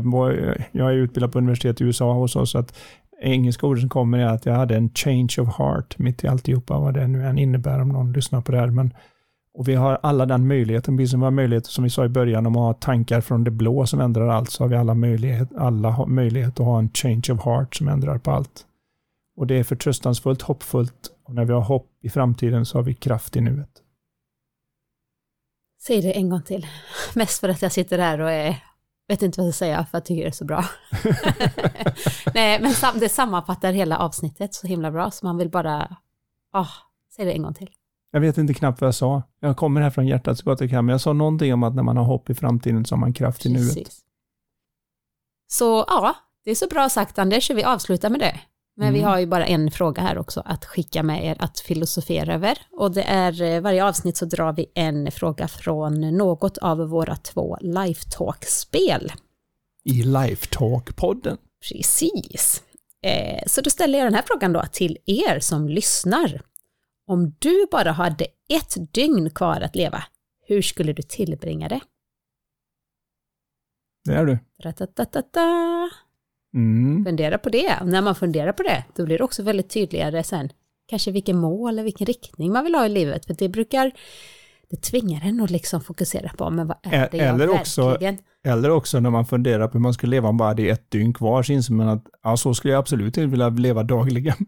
[0.71, 2.77] Jag är utbildad på universitet i USA hos oss, så att
[3.21, 6.79] engelska ordet som kommer är att jag hade en change of heart mitt i alltihopa,
[6.79, 8.67] vad det nu än innebär om någon lyssnar på det här.
[8.67, 8.93] Men,
[9.53, 12.09] och vi har alla den möjligheten, precis som vi har möjlighet, som vi sa i
[12.09, 14.93] början, om att ha tankar från det blå som ändrar allt, så har vi alla
[14.93, 18.65] möjlighet, alla har möjlighet att ha en change of heart som ändrar på allt.
[19.35, 22.93] Och det är förtröstansfullt, hoppfullt och när vi har hopp i framtiden så har vi
[22.93, 23.81] kraft i nuet.
[25.81, 26.67] Säg det en gång till.
[27.15, 28.63] Mest för att jag sitter där och är,
[29.07, 30.65] vet inte vad jag ska säga för jag tycker det är så bra.
[32.33, 35.97] Nej, men det sammanfattar hela avsnittet så himla bra så man vill bara,
[36.53, 36.71] oh,
[37.15, 37.69] säg det en gång till.
[38.11, 39.23] Jag vet inte knappt vad jag sa.
[39.39, 41.75] Jag kommer här från hjärtat så gott jag kan, men jag sa någonting om att
[41.75, 43.75] när man har hopp i framtiden så har man kraft i nuet.
[43.75, 44.01] Precis.
[45.47, 48.39] Så ja, det är så bra sagt Anders, så vi avslutar med det.
[48.77, 48.99] Men mm.
[48.99, 52.57] vi har ju bara en fråga här också att skicka med er att filosofera över.
[52.71, 57.15] Och det är eh, varje avsnitt så drar vi en fråga från något av våra
[57.15, 59.11] två Lifetalk-spel.
[59.83, 61.37] I Lifetalk-podden.
[61.69, 62.63] Precis.
[63.01, 66.41] Eh, så då ställer jag den här frågan då till er som lyssnar.
[67.07, 70.03] Om du bara hade ett dygn kvar att leva,
[70.47, 71.79] hur skulle du tillbringa det?
[74.05, 74.37] Det är du.
[74.63, 75.89] Ra-ta-ta-ta-ta.
[76.55, 77.05] Mm.
[77.05, 77.73] Fundera på det.
[77.81, 80.49] Och när man funderar på det, då blir det också väldigt tydligare sen,
[80.89, 83.25] kanske vilken mål eller vilken riktning man vill ha i livet.
[83.25, 83.91] För det brukar,
[84.69, 88.17] det tvingar en att liksom fokusera på, men vad är det eller jag också, verkligen...
[88.47, 90.91] Eller också när man funderar på hur man ska leva om bara det är ett
[90.91, 94.35] dygn kvar, så inser man att ja, så skulle jag absolut inte vilja leva dagligen.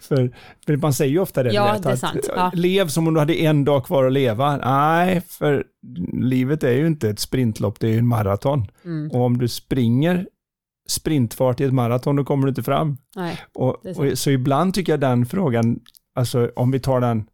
[0.00, 0.34] för,
[0.66, 2.28] för, man säger ju ofta det, ja, det är sant.
[2.36, 2.50] Ja.
[2.54, 4.56] lev som om du hade en dag kvar att leva.
[4.56, 5.64] Nej, för
[6.12, 8.66] livet är ju inte ett sprintlopp, det är ju en maraton.
[8.84, 9.10] Mm.
[9.10, 10.26] Och om du springer
[10.86, 12.96] sprintfart i ett maraton, då kommer du inte fram.
[13.16, 15.80] Nej, och, och, så ibland tycker jag den frågan,
[16.14, 17.24] alltså om vi tar den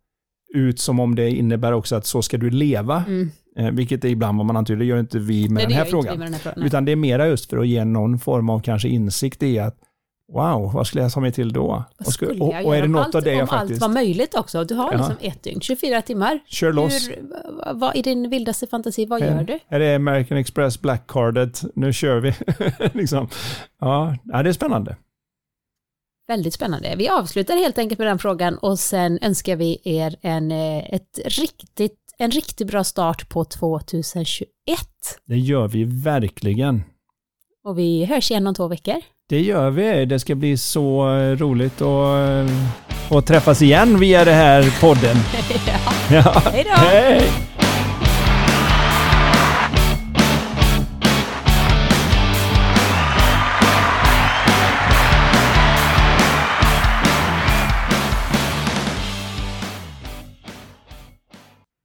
[0.55, 3.30] ut som om det innebär också att så ska du leva, mm.
[3.57, 6.18] eh, vilket är ibland vad man antyder, det gör inte vi med, den här, frågan.
[6.18, 6.66] Med den här frågan.
[6.66, 9.76] Utan det är mera just för att ge någon form av kanske insikt i att
[10.32, 11.84] Wow, vad skulle jag ta mig till då?
[11.98, 13.82] Vad skulle och, och, och är det något allt, av det jag om faktiskt...
[13.82, 14.64] allt var möjligt också.
[14.64, 16.38] Du har liksom ett dygn, 24 timmar.
[16.46, 17.08] Kör loss.
[17.08, 17.28] Hur,
[17.74, 19.58] vad, I din vildaste fantasi, vad gör du?
[19.68, 21.62] Är det American Express Black Cardet?
[21.74, 22.34] Nu kör vi.
[22.98, 23.28] liksom.
[23.80, 24.96] ja, det är spännande.
[26.28, 26.94] Väldigt spännande.
[26.96, 31.18] Vi avslutar helt enkelt med den frågan och sen önskar vi er en, eh, ett
[31.24, 34.48] riktigt en riktigt bra start på 2021.
[35.24, 36.82] Det gör vi verkligen.
[37.64, 38.96] Och vi hörs igen om två veckor.
[39.33, 40.05] Det gör vi.
[40.05, 41.07] Det ska bli så
[41.39, 42.51] roligt att,
[43.11, 45.16] att träffas igen via det här podden.
[45.66, 46.14] ja.
[46.16, 46.43] Ja.
[46.53, 46.76] Hej då!
[46.76, 47.22] Hej!